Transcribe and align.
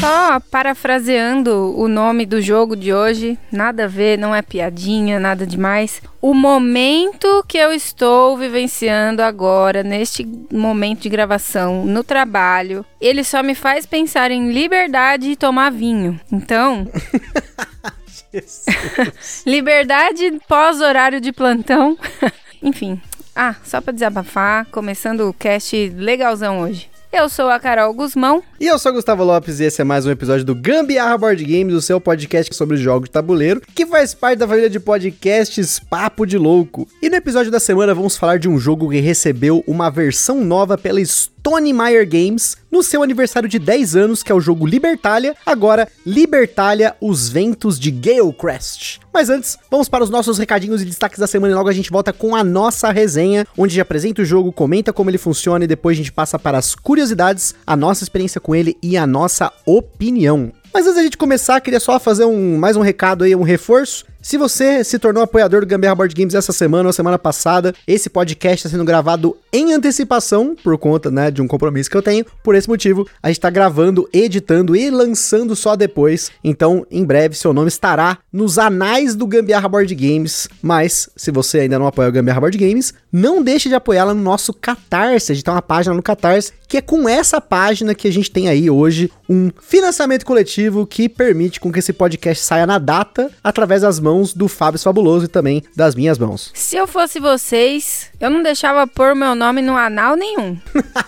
Só 0.00 0.40
parafraseando 0.40 1.78
o 1.78 1.86
nome 1.86 2.24
do 2.24 2.40
jogo 2.40 2.74
de 2.74 2.90
hoje, 2.90 3.38
nada 3.52 3.84
a 3.84 3.86
ver, 3.86 4.16
não 4.16 4.34
é 4.34 4.40
piadinha, 4.40 5.20
nada 5.20 5.46
demais. 5.46 6.00
O 6.22 6.32
momento 6.32 7.44
que 7.46 7.58
eu 7.58 7.70
estou 7.70 8.34
vivenciando 8.38 9.22
agora, 9.22 9.82
neste 9.82 10.26
momento 10.50 11.00
de 11.02 11.10
gravação, 11.10 11.84
no 11.84 12.02
trabalho, 12.02 12.82
ele 12.98 13.22
só 13.22 13.42
me 13.42 13.54
faz 13.54 13.84
pensar 13.84 14.30
em 14.30 14.50
liberdade 14.50 15.32
e 15.32 15.36
tomar 15.36 15.70
vinho. 15.70 16.18
Então. 16.32 16.88
liberdade 19.44 20.40
pós-horário 20.48 21.20
de 21.20 21.30
plantão. 21.30 21.98
Enfim. 22.62 22.98
Ah, 23.36 23.54
só 23.62 23.82
para 23.82 23.92
desabafar, 23.92 24.64
começando 24.70 25.28
o 25.28 25.34
cast 25.34 25.90
legalzão 25.94 26.60
hoje. 26.62 26.88
Eu 27.12 27.28
sou 27.28 27.48
a 27.48 27.58
Carol 27.58 27.92
Guzmão. 27.92 28.40
E 28.60 28.68
eu 28.68 28.78
sou 28.78 28.92
o 28.92 28.94
Gustavo 28.94 29.24
Lopes 29.24 29.58
e 29.58 29.64
esse 29.64 29.80
é 29.80 29.84
mais 29.84 30.06
um 30.06 30.12
episódio 30.12 30.44
do 30.44 30.54
Gambiarra 30.54 31.18
Board 31.18 31.44
Games, 31.44 31.74
o 31.74 31.82
seu 31.82 32.00
podcast 32.00 32.54
sobre 32.54 32.76
jogos 32.76 33.08
de 33.08 33.12
tabuleiro, 33.12 33.60
que 33.74 33.84
faz 33.84 34.14
parte 34.14 34.38
da 34.38 34.46
família 34.46 34.70
de 34.70 34.78
podcasts 34.78 35.80
Papo 35.80 36.24
de 36.24 36.38
Louco. 36.38 36.86
E 37.02 37.10
no 37.10 37.16
episódio 37.16 37.50
da 37.50 37.58
semana 37.58 37.92
vamos 37.92 38.16
falar 38.16 38.38
de 38.38 38.48
um 38.48 38.60
jogo 38.60 38.88
que 38.88 39.00
recebeu 39.00 39.64
uma 39.66 39.90
versão 39.90 40.44
nova 40.44 40.78
pela 40.78 41.00
Stone 41.50 41.72
Meyer 41.72 42.08
Games 42.08 42.56
no 42.70 42.80
seu 42.80 43.02
aniversário 43.02 43.48
de 43.48 43.58
10 43.58 43.96
anos, 43.96 44.22
que 44.22 44.30
é 44.30 44.34
o 44.34 44.40
jogo 44.40 44.64
Libertalia, 44.64 45.34
agora 45.44 45.88
Libertalia 46.06 46.94
Os 47.00 47.28
Ventos 47.28 47.76
de 47.76 47.90
Galecrest. 47.90 49.00
Mas 49.12 49.28
antes, 49.28 49.58
vamos 49.68 49.88
para 49.88 50.04
os 50.04 50.10
nossos 50.10 50.38
recadinhos 50.38 50.80
e 50.80 50.84
destaques 50.84 51.18
da 51.18 51.26
semana 51.26 51.52
e 51.52 51.56
logo 51.56 51.68
a 51.68 51.72
gente 51.72 51.90
volta 51.90 52.12
com 52.12 52.36
a 52.36 52.44
nossa 52.44 52.92
resenha, 52.92 53.44
onde 53.58 53.72
gente 53.72 53.80
apresenta 53.80 54.22
o 54.22 54.24
jogo, 54.24 54.52
comenta 54.52 54.92
como 54.92 55.10
ele 55.10 55.18
funciona 55.18 55.64
e 55.64 55.66
depois 55.66 55.96
a 55.96 55.98
gente 55.98 56.12
passa 56.12 56.38
para 56.38 56.56
as 56.56 56.76
curiosidades, 56.76 57.52
a 57.66 57.74
nossa 57.74 58.04
experiência 58.04 58.40
com 58.40 58.54
ele 58.54 58.76
e 58.80 58.96
a 58.96 59.04
nossa 59.04 59.52
opinião. 59.66 60.52
Mas 60.72 60.86
antes 60.86 60.96
da 60.98 61.02
gente 61.02 61.18
começar, 61.18 61.60
queria 61.60 61.80
só 61.80 61.98
fazer 61.98 62.26
um 62.26 62.56
mais 62.56 62.76
um 62.76 62.80
recado 62.80 63.24
aí, 63.24 63.34
um 63.34 63.42
reforço. 63.42 64.04
Se 64.22 64.36
você 64.36 64.84
se 64.84 64.98
tornou 64.98 65.22
apoiador 65.22 65.60
do 65.60 65.66
Gambiarra 65.66 65.94
Board 65.94 66.14
Games 66.14 66.34
essa 66.34 66.52
semana 66.52 66.86
ou 66.86 66.92
semana 66.92 67.18
passada, 67.18 67.74
esse 67.86 68.10
podcast 68.10 68.58
está 68.58 68.68
sendo 68.68 68.84
gravado 68.84 69.34
em 69.50 69.72
antecipação, 69.72 70.54
por 70.62 70.76
conta 70.76 71.10
né, 71.10 71.30
de 71.30 71.40
um 71.40 71.48
compromisso 71.48 71.88
que 71.88 71.96
eu 71.96 72.02
tenho. 72.02 72.26
Por 72.44 72.54
esse 72.54 72.68
motivo, 72.68 73.08
a 73.22 73.28
gente 73.28 73.38
está 73.38 73.48
gravando, 73.48 74.06
editando 74.12 74.76
e 74.76 74.90
lançando 74.90 75.56
só 75.56 75.74
depois. 75.74 76.30
Então, 76.44 76.86
em 76.90 77.02
breve, 77.02 77.34
seu 77.34 77.54
nome 77.54 77.68
estará 77.68 78.18
nos 78.30 78.58
anais 78.58 79.14
do 79.14 79.26
Gambiarra 79.26 79.68
Board 79.70 79.94
Games. 79.94 80.50
Mas, 80.60 81.08
se 81.16 81.30
você 81.30 81.60
ainda 81.60 81.78
não 81.78 81.86
apoia 81.86 82.10
o 82.10 82.12
Gambiarra 82.12 82.40
Board 82.40 82.58
Games, 82.58 82.92
não 83.10 83.42
deixe 83.42 83.70
de 83.70 83.74
apoiá-la 83.74 84.12
no 84.12 84.22
nosso 84.22 84.52
Catarse. 84.52 85.32
A 85.32 85.34
gente 85.34 85.44
tem 85.44 85.54
uma 85.54 85.62
página 85.62 85.94
no 85.94 86.02
Catarse, 86.02 86.52
que 86.68 86.76
é 86.76 86.82
com 86.82 87.08
essa 87.08 87.40
página 87.40 87.94
que 87.94 88.06
a 88.06 88.12
gente 88.12 88.30
tem 88.30 88.50
aí 88.50 88.70
hoje 88.70 89.10
um 89.26 89.50
financiamento 89.62 90.26
coletivo 90.26 90.86
que 90.86 91.08
permite 91.08 91.58
com 91.58 91.72
que 91.72 91.78
esse 91.78 91.92
podcast 91.92 92.44
saia 92.44 92.66
na 92.66 92.78
data 92.78 93.30
através 93.42 93.80
das 93.80 93.98
mãos 93.98 94.09
mãos 94.10 94.34
do 94.34 94.48
Fábio 94.48 94.80
Fabuloso 94.80 95.26
e 95.26 95.28
também 95.28 95.62
das 95.76 95.94
minhas 95.94 96.18
mãos. 96.18 96.50
Se 96.52 96.76
eu 96.76 96.86
fosse 96.86 97.20
vocês, 97.20 98.10
eu 98.20 98.28
não 98.28 98.42
deixava 98.42 98.86
pôr 98.86 99.14
meu 99.14 99.36
nome 99.36 99.62
no 99.62 99.76
anal 99.76 100.16
nenhum. 100.16 100.58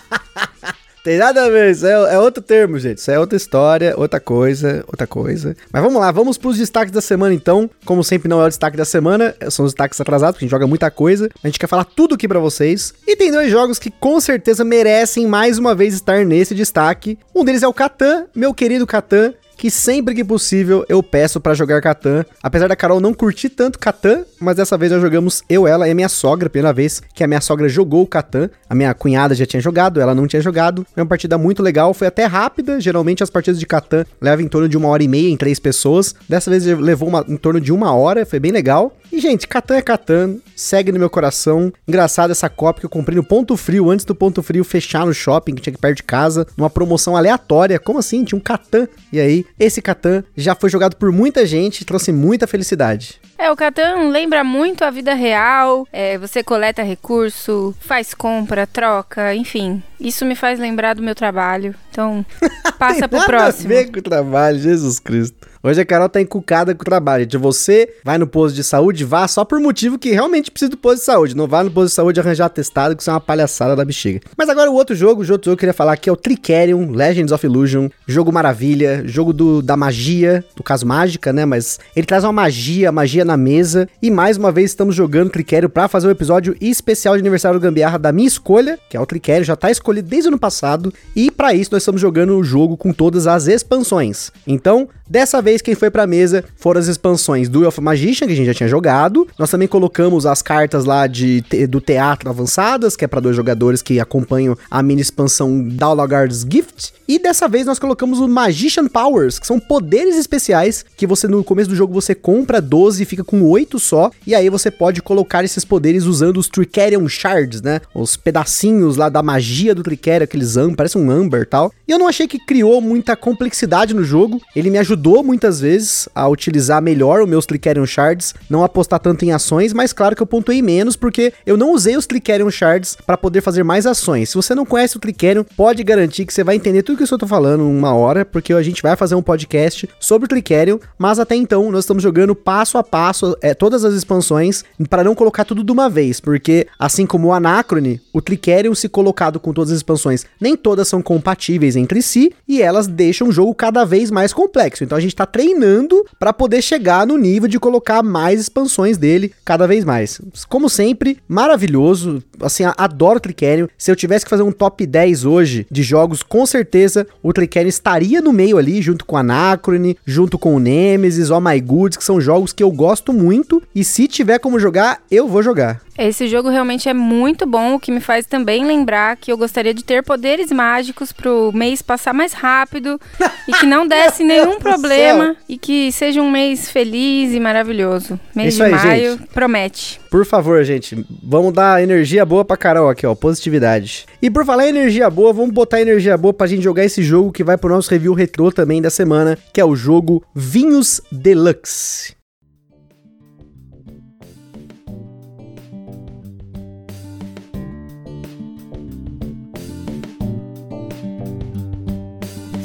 Tem 1.03 1.17
nada 1.17 1.43
a 1.43 1.49
ver, 1.49 1.69
isso 1.71 1.85
é, 1.85 1.91
é, 2.13 2.17
outro 2.17 2.41
termo, 2.41 2.79
gente. 2.79 2.99
Isso 2.99 3.11
é 3.11 3.19
outra 3.19 3.35
história, 3.35 3.93
outra 3.97 4.21
coisa, 4.21 4.85
outra 4.87 5.05
coisa. 5.05 5.53
Mas 5.69 5.83
vamos 5.83 5.99
lá, 5.99 6.09
vamos 6.13 6.37
pros 6.37 6.57
destaques 6.57 6.93
da 6.93 7.01
semana 7.01 7.35
então. 7.35 7.69
Como 7.83 8.01
sempre, 8.05 8.29
não 8.29 8.41
é 8.41 8.45
o 8.45 8.47
destaque 8.47 8.77
da 8.77 8.85
semana, 8.85 9.35
são 9.49 9.65
os 9.65 9.73
destaques 9.73 9.99
atrasados, 9.99 10.35
porque 10.35 10.45
a 10.45 10.47
gente 10.47 10.51
joga 10.51 10.65
muita 10.65 10.89
coisa. 10.89 11.29
A 11.43 11.47
gente 11.47 11.59
quer 11.59 11.67
falar 11.67 11.83
tudo 11.83 12.15
aqui 12.15 12.25
para 12.25 12.39
vocês. 12.39 12.93
E 13.05 13.17
tem 13.17 13.33
dois 13.33 13.51
jogos 13.51 13.79
que 13.79 13.91
com 13.91 14.17
certeza 14.21 14.63
merecem 14.63 15.27
mais 15.27 15.57
uma 15.57 15.75
vez 15.75 15.93
estar 15.93 16.23
nesse 16.23 16.55
destaque. 16.55 17.19
Um 17.35 17.43
deles 17.43 17.63
é 17.63 17.67
o 17.67 17.73
Catan, 17.73 18.27
meu 18.33 18.53
querido 18.53 18.87
Catan 18.87 19.33
que 19.63 19.71
sempre 19.71 20.13
que 20.13 20.25
possível 20.25 20.83
eu 20.89 21.01
peço 21.01 21.39
para 21.39 21.53
jogar 21.53 21.79
Catan. 21.79 22.25
Apesar 22.43 22.67
da 22.67 22.75
Carol 22.75 22.99
não 22.99 23.13
curtir 23.13 23.47
tanto 23.47 23.79
Catan, 23.79 24.25
mas 24.37 24.57
dessa 24.57 24.77
vez 24.77 24.91
nós 24.91 25.01
jogamos 25.01 25.41
eu, 25.47 25.65
ela 25.65 25.87
e 25.87 25.91
a 25.91 25.95
minha 25.95 26.09
sogra, 26.09 26.49
primeira 26.49 26.73
vez 26.73 27.01
que 27.13 27.23
a 27.23 27.27
minha 27.27 27.39
sogra 27.39 27.69
jogou 27.69 28.03
o 28.03 28.05
Catan. 28.05 28.49
A 28.69 28.75
minha 28.75 28.93
cunhada 28.93 29.33
já 29.33 29.45
tinha 29.45 29.61
jogado, 29.61 30.01
ela 30.01 30.13
não 30.13 30.27
tinha 30.27 30.41
jogado. 30.41 30.85
Foi 30.93 31.01
uma 31.01 31.07
partida 31.07 31.37
muito 31.37 31.63
legal, 31.63 31.93
foi 31.93 32.07
até 32.07 32.25
rápida. 32.25 32.81
Geralmente 32.81 33.23
as 33.23 33.29
partidas 33.29 33.57
de 33.57 33.65
Catan 33.65 34.03
levam 34.19 34.43
em 34.43 34.49
torno 34.49 34.67
de 34.67 34.75
uma 34.75 34.89
hora 34.89 35.01
e 35.01 35.07
meia 35.07 35.29
em 35.29 35.37
três 35.37 35.59
pessoas. 35.59 36.13
Dessa 36.27 36.51
vez 36.51 36.65
levou 36.65 37.07
uma, 37.07 37.23
em 37.25 37.37
torno 37.37 37.61
de 37.61 37.71
uma 37.71 37.93
hora, 37.93 38.25
foi 38.25 38.41
bem 38.41 38.51
legal. 38.51 38.93
E, 39.13 39.19
gente, 39.19 39.47
Catan 39.47 39.75
é 39.75 39.81
Catan, 39.81 40.37
segue 40.55 40.91
no 40.91 40.97
meu 40.97 41.07
coração. 41.07 41.71
Engraçado 41.87 42.31
essa 42.31 42.49
cópia 42.49 42.81
que 42.81 42.85
eu 42.87 42.89
comprei 42.89 43.15
no 43.15 43.23
Ponto 43.23 43.55
Frio, 43.55 43.91
antes 43.91 44.05
do 44.05 44.15
Ponto 44.15 44.41
Frio 44.41 44.63
fechar 44.63 45.05
no 45.05 45.13
shopping, 45.13 45.53
que 45.53 45.61
tinha 45.61 45.73
que 45.73 45.79
perto 45.79 45.97
de 45.97 46.03
casa, 46.03 46.47
numa 46.57 46.67
promoção 46.67 47.15
aleatória. 47.15 47.79
Como 47.79 47.99
assim? 47.99 48.23
Tinha 48.23 48.37
um 48.37 48.41
Catan. 48.41 48.87
E 49.11 49.19
aí, 49.19 49.45
esse 49.59 49.81
Catan 49.81 50.23
já 50.35 50.55
foi 50.55 50.69
jogado 50.69 50.95
por 50.95 51.11
muita 51.11 51.45
gente 51.45 51.81
e 51.81 51.85
trouxe 51.85 52.11
muita 52.11 52.47
felicidade. 52.47 53.19
É, 53.37 53.51
o 53.51 53.55
Catan 53.55 54.09
lembra 54.09 54.43
muito 54.43 54.83
a 54.83 54.89
vida 54.89 55.13
real. 55.13 55.87
É, 55.91 56.17
você 56.17 56.43
coleta 56.43 56.83
recurso, 56.83 57.75
faz 57.79 58.13
compra, 58.13 58.65
troca, 58.65 59.33
enfim. 59.35 59.81
Isso 59.99 60.25
me 60.25 60.35
faz 60.35 60.59
lembrar 60.59 60.95
do 60.95 61.03
meu 61.03 61.15
trabalho. 61.15 61.75
Então, 61.89 62.25
passa 62.77 63.07
pro 63.07 63.23
próximo. 63.25 63.73
A 63.73 63.75
ver 63.75 63.91
com 63.91 63.99
o 63.99 64.03
trabalho, 64.03 64.59
Jesus 64.59 64.99
Cristo. 64.99 65.52
Hoje 65.65 65.79
a 65.79 65.85
Carol 65.85 66.09
tá 66.09 66.19
encucada 66.19 66.75
com 66.75 66.81
o 66.81 66.83
trabalho. 66.83 67.23
Gente. 67.23 67.37
Você 67.37 67.93
vai 68.03 68.17
no 68.17 68.27
posto 68.27 68.53
de 68.53 68.65
saúde, 68.65 69.05
vá 69.05 69.25
só 69.29 69.45
por 69.45 69.61
motivo 69.61 69.97
que 69.97 70.11
realmente 70.11 70.51
precisa 70.51 70.69
do 70.69 70.75
posto 70.75 70.97
de 70.97 71.05
saúde. 71.05 71.37
Não 71.37 71.47
vá 71.47 71.63
no 71.63 71.71
posto 71.71 71.87
de 71.87 71.93
saúde 71.93 72.19
arranjar 72.19 72.47
atestado, 72.47 72.97
que 72.97 73.01
isso 73.01 73.09
é 73.09 73.13
uma 73.13 73.21
palhaçada 73.21 73.73
da 73.73 73.85
bexiga. 73.85 74.19
Mas 74.37 74.49
agora 74.49 74.69
o 74.69 74.73
outro 74.73 74.93
jogo, 74.93 75.23
o 75.23 75.31
outro 75.31 75.31
jogo 75.31 75.41
que 75.41 75.49
eu 75.49 75.57
queria 75.57 75.73
falar 75.73 75.93
aqui 75.93 76.09
é 76.09 76.11
o 76.11 76.17
Tricerion 76.17 76.91
Legends 76.91 77.31
of 77.31 77.45
Illusion. 77.45 77.87
Jogo 78.05 78.29
maravilha, 78.29 79.03
jogo 79.05 79.31
do, 79.31 79.61
da 79.61 79.77
magia, 79.77 80.43
no 80.57 80.61
caso 80.61 80.85
mágica, 80.85 81.31
né? 81.31 81.45
Mas 81.45 81.79
ele 81.95 82.05
traz 82.05 82.25
uma 82.25 82.33
magia, 82.33 82.91
magia 82.91 83.23
na 83.23 83.37
mesa. 83.37 83.87
E 84.01 84.11
mais 84.11 84.35
uma 84.35 84.51
vez 84.51 84.71
estamos 84.71 84.93
jogando 84.93 85.29
Tricerion 85.29 85.69
para 85.69 85.87
fazer 85.87 86.07
um 86.07 86.11
episódio 86.11 86.57
especial 86.59 87.15
de 87.15 87.21
aniversário 87.21 87.57
do 87.57 87.63
Gambiarra 87.63 87.97
da 87.97 88.11
minha 88.11 88.27
escolha, 88.27 88.77
que 88.89 88.97
é 88.97 88.99
o 88.99 89.05
Tricerion, 89.05 89.45
já 89.45 89.55
tá 89.55 89.71
escolhido 89.71 90.09
desde 90.09 90.27
o 90.27 90.31
ano 90.31 90.39
passado. 90.39 90.93
E 91.15 91.31
para 91.31 91.53
isso 91.53 91.69
nós 91.71 91.83
estamos 91.83 92.01
jogando 92.01 92.37
o 92.37 92.43
jogo 92.43 92.75
com 92.75 92.91
todas 92.91 93.27
as 93.27 93.47
expansões. 93.47 94.29
Então, 94.45 94.89
dessa 95.09 95.41
vez 95.41 95.52
vez 95.53 95.61
quem 95.61 95.75
foi 95.75 95.91
pra 95.91 96.07
mesa 96.07 96.43
foram 96.55 96.79
as 96.79 96.87
expansões 96.87 97.47
do 97.47 97.63
Elf 97.63 97.77
Magician, 97.77 98.27
que 98.27 98.33
a 98.33 98.35
gente 98.35 98.47
já 98.47 98.53
tinha 98.53 98.69
jogado. 98.69 99.27
Nós 99.37 99.51
também 99.51 99.67
colocamos 99.67 100.25
as 100.25 100.41
cartas 100.41 100.85
lá 100.85 101.05
de, 101.05 101.41
do 101.69 101.79
teatro 101.79 102.29
avançadas, 102.29 102.95
que 102.95 103.05
é 103.05 103.07
para 103.07 103.19
dois 103.19 103.35
jogadores 103.35 103.81
que 103.81 103.99
acompanham 103.99 104.57
a 104.69 104.81
mini 104.81 105.01
expansão 105.01 105.67
Dalagard's 105.69 106.45
Gift. 106.49 106.93
E 107.07 107.19
dessa 107.19 107.47
vez 107.47 107.65
nós 107.65 107.77
colocamos 107.77 108.19
o 108.19 108.27
Magician 108.27 108.87
Powers, 108.87 109.37
que 109.37 109.45
são 109.45 109.59
poderes 109.59 110.17
especiais 110.17 110.83
que 110.97 111.05
você 111.05 111.27
no 111.27 111.43
começo 111.43 111.69
do 111.69 111.75
jogo 111.75 111.93
você 111.93 112.15
compra 112.15 112.61
12 112.61 113.03
e 113.03 113.05
fica 113.05 113.23
com 113.23 113.43
8 113.43 113.77
só, 113.79 114.09
e 114.25 114.33
aí 114.33 114.49
você 114.49 114.71
pode 114.71 115.01
colocar 115.01 115.43
esses 115.43 115.63
poderes 115.63 116.05
usando 116.05 116.37
os 116.37 116.47
Tricerion 116.47 117.07
Shards, 117.07 117.61
né? 117.61 117.81
Os 117.93 118.15
pedacinhos 118.15 118.97
lá 118.97 119.09
da 119.09 119.21
magia 119.21 119.75
do 119.75 119.83
Tricerion, 119.83 120.23
aqueles 120.23 120.57
am, 120.57 120.73
parece 120.73 120.97
um 120.97 121.11
Amber 121.11 121.41
e 121.41 121.45
tal. 121.45 121.71
E 121.87 121.91
eu 121.91 121.99
não 121.99 122.07
achei 122.07 122.27
que 122.27 122.39
criou 122.39 122.81
muita 122.81 123.15
complexidade 123.15 123.93
no 123.93 124.03
jogo, 124.03 124.41
ele 124.55 124.69
me 124.69 124.79
ajudou 124.79 125.23
muitas 125.43 125.59
vezes 125.59 126.07
a 126.15 126.25
utilizar 126.29 126.81
melhor 126.81 127.21
os 127.21 127.27
meus 127.27 127.45
Tricerion 127.45 127.85
Shards, 127.85 128.33
não 128.49 128.63
apostar 128.63 128.97
tanto 128.97 129.25
em 129.25 129.33
ações, 129.33 129.73
mas 129.73 129.91
claro 129.91 130.15
que 130.15 130.21
eu 130.21 130.25
pontuei 130.25 130.61
menos 130.61 130.95
porque 130.95 131.33
eu 131.45 131.57
não 131.57 131.73
usei 131.73 131.97
os 131.97 132.07
Tricerion 132.07 132.49
Shards 132.49 132.95
para 133.05 133.17
poder 133.17 133.41
fazer 133.41 133.61
mais 133.61 133.85
ações. 133.85 134.29
Se 134.29 134.35
você 134.35 134.55
não 134.55 134.65
conhece 134.65 134.95
o 134.95 135.01
Tricerion, 135.01 135.43
pode 135.57 135.83
garantir 135.83 136.25
que 136.25 136.33
você 136.33 136.45
vai 136.45 136.55
entender 136.55 136.81
tudo 136.81 136.95
que 136.95 137.03
eu 137.03 137.15
estou 137.15 137.27
falando 137.27 137.67
uma 137.67 137.93
hora, 137.93 138.23
porque 138.23 138.53
a 138.53 138.63
gente 138.63 138.81
vai 138.81 138.95
fazer 138.95 139.15
um 139.15 139.21
podcast 139.21 139.89
sobre 139.99 140.27
o 140.27 140.29
Tricerion, 140.29 140.77
mas 140.97 141.19
até 141.19 141.35
então 141.35 141.69
nós 141.69 141.83
estamos 141.83 142.01
jogando 142.01 142.33
passo 142.33 142.77
a 142.77 142.83
passo 142.83 143.35
é, 143.41 143.53
todas 143.53 143.83
as 143.83 143.93
expansões 143.93 144.63
para 144.89 145.03
não 145.03 145.13
colocar 145.13 145.43
tudo 145.43 145.61
de 145.61 145.71
uma 145.73 145.89
vez, 145.89 146.21
porque 146.21 146.67
assim 146.79 147.05
como 147.05 147.27
o 147.27 147.33
Anacrone, 147.33 148.01
o 148.13 148.21
Tricerion 148.21 148.73
se 148.73 148.87
colocado 148.87 149.41
com 149.41 149.51
todas 149.51 149.71
as 149.71 149.77
expansões, 149.77 150.25
nem 150.39 150.55
todas 150.55 150.87
são 150.87 151.01
compatíveis 151.01 151.75
entre 151.75 152.01
si 152.01 152.31
e 152.47 152.61
elas 152.61 152.87
deixam 152.87 153.27
o 153.27 153.31
jogo 153.31 153.53
cada 153.53 153.83
vez 153.83 154.09
mais 154.09 154.31
complexo. 154.31 154.85
Então 154.85 154.97
a 154.97 155.01
gente 155.01 155.13
está 155.13 155.25
treinando 155.33 156.05
para 156.19 156.31
poder 156.31 156.61
chegar 156.61 157.07
no 157.07 157.17
nível 157.17 157.49
de 157.49 157.59
colocar 157.59 158.03
mais 158.03 158.39
expansões 158.39 158.97
dele 158.97 159.33
cada 159.43 159.67
vez 159.67 159.83
mais. 159.83 160.21
Como 160.47 160.69
sempre, 160.69 161.17
maravilhoso, 161.27 162.23
assim, 162.39 162.63
adoro 162.77 163.17
o 163.17 163.19
Tricerion. 163.19 163.67
Se 163.75 163.89
eu 163.89 163.95
tivesse 163.95 164.23
que 164.23 164.29
fazer 164.29 164.43
um 164.43 164.51
top 164.51 164.85
10 164.85 165.25
hoje 165.25 165.65
de 165.71 165.81
jogos, 165.81 166.21
com 166.21 166.45
certeza 166.45 167.07
o 167.23 167.33
Tricerion 167.33 167.67
estaria 167.67 168.21
no 168.21 168.31
meio 168.31 168.59
ali, 168.59 168.79
junto 168.79 169.05
com 169.05 169.17
Anacrone, 169.17 169.97
junto 170.05 170.37
com 170.37 170.55
o 170.55 170.59
Nemesis, 170.59 171.31
Oh 171.31 171.41
My 171.41 171.59
Goods, 171.59 171.97
que 171.97 172.03
são 172.03 172.21
jogos 172.21 172.53
que 172.53 172.61
eu 172.63 172.71
gosto 172.71 173.11
muito. 173.11 173.61
E 173.73 173.83
se 173.83 174.07
tiver 174.07 174.37
como 174.37 174.59
jogar, 174.59 175.01
eu 175.09 175.27
vou 175.27 175.41
jogar. 175.41 175.81
Esse 175.97 176.27
jogo 176.27 176.49
realmente 176.49 176.89
é 176.89 176.93
muito 176.93 177.45
bom, 177.45 177.75
o 177.75 177.79
que 177.79 177.91
me 177.91 177.99
faz 177.99 178.25
também 178.25 178.65
lembrar 178.65 179.15
que 179.15 179.31
eu 179.31 179.37
gostaria 179.37 179.73
de 179.73 179.83
ter 179.83 180.03
poderes 180.03 180.51
mágicos 180.51 181.11
pro 181.11 181.51
mês 181.53 181.81
passar 181.81 182.13
mais 182.13 182.33
rápido 182.33 182.99
e 183.47 183.53
que 183.53 183.65
não 183.65 183.85
desse 183.87 184.23
nenhum 184.23 184.57
problema 184.57 185.35
e 185.47 185.57
que 185.57 185.91
seja 185.91 186.21
um 186.21 186.31
mês 186.31 186.69
feliz 186.69 187.31
e 187.33 187.39
maravilhoso. 187.39 188.19
Mês 188.35 188.55
Isso 188.55 188.57
de 188.57 188.63
aí, 188.63 188.71
maio 188.71 189.11
gente. 189.17 189.27
promete. 189.27 190.01
Por 190.09 190.25
favor, 190.25 190.63
gente, 190.63 191.05
vamos 191.21 191.53
dar 191.53 191.81
energia 191.81 192.25
boa 192.25 192.43
pra 192.43 192.57
Carol 192.57 192.89
aqui, 192.89 193.05
ó, 193.05 193.13
positividade. 193.13 194.05
E 194.21 194.29
por 194.29 194.45
falar 194.45 194.65
em 194.65 194.69
energia 194.69 195.09
boa, 195.09 195.31
vamos 195.33 195.51
botar 195.51 195.81
energia 195.81 196.17
boa 196.17 196.33
pra 196.33 196.47
gente 196.47 196.63
jogar 196.63 196.83
esse 196.83 197.03
jogo 197.03 197.31
que 197.31 197.43
vai 197.43 197.57
pro 197.57 197.73
nosso 197.73 197.89
review 197.91 198.13
retrô 198.13 198.51
também 198.51 198.81
da 198.81 198.89
semana, 198.89 199.37
que 199.51 199.61
é 199.61 199.65
o 199.65 199.75
jogo 199.75 200.23
Vinhos 200.35 201.01
Deluxe. 201.11 202.15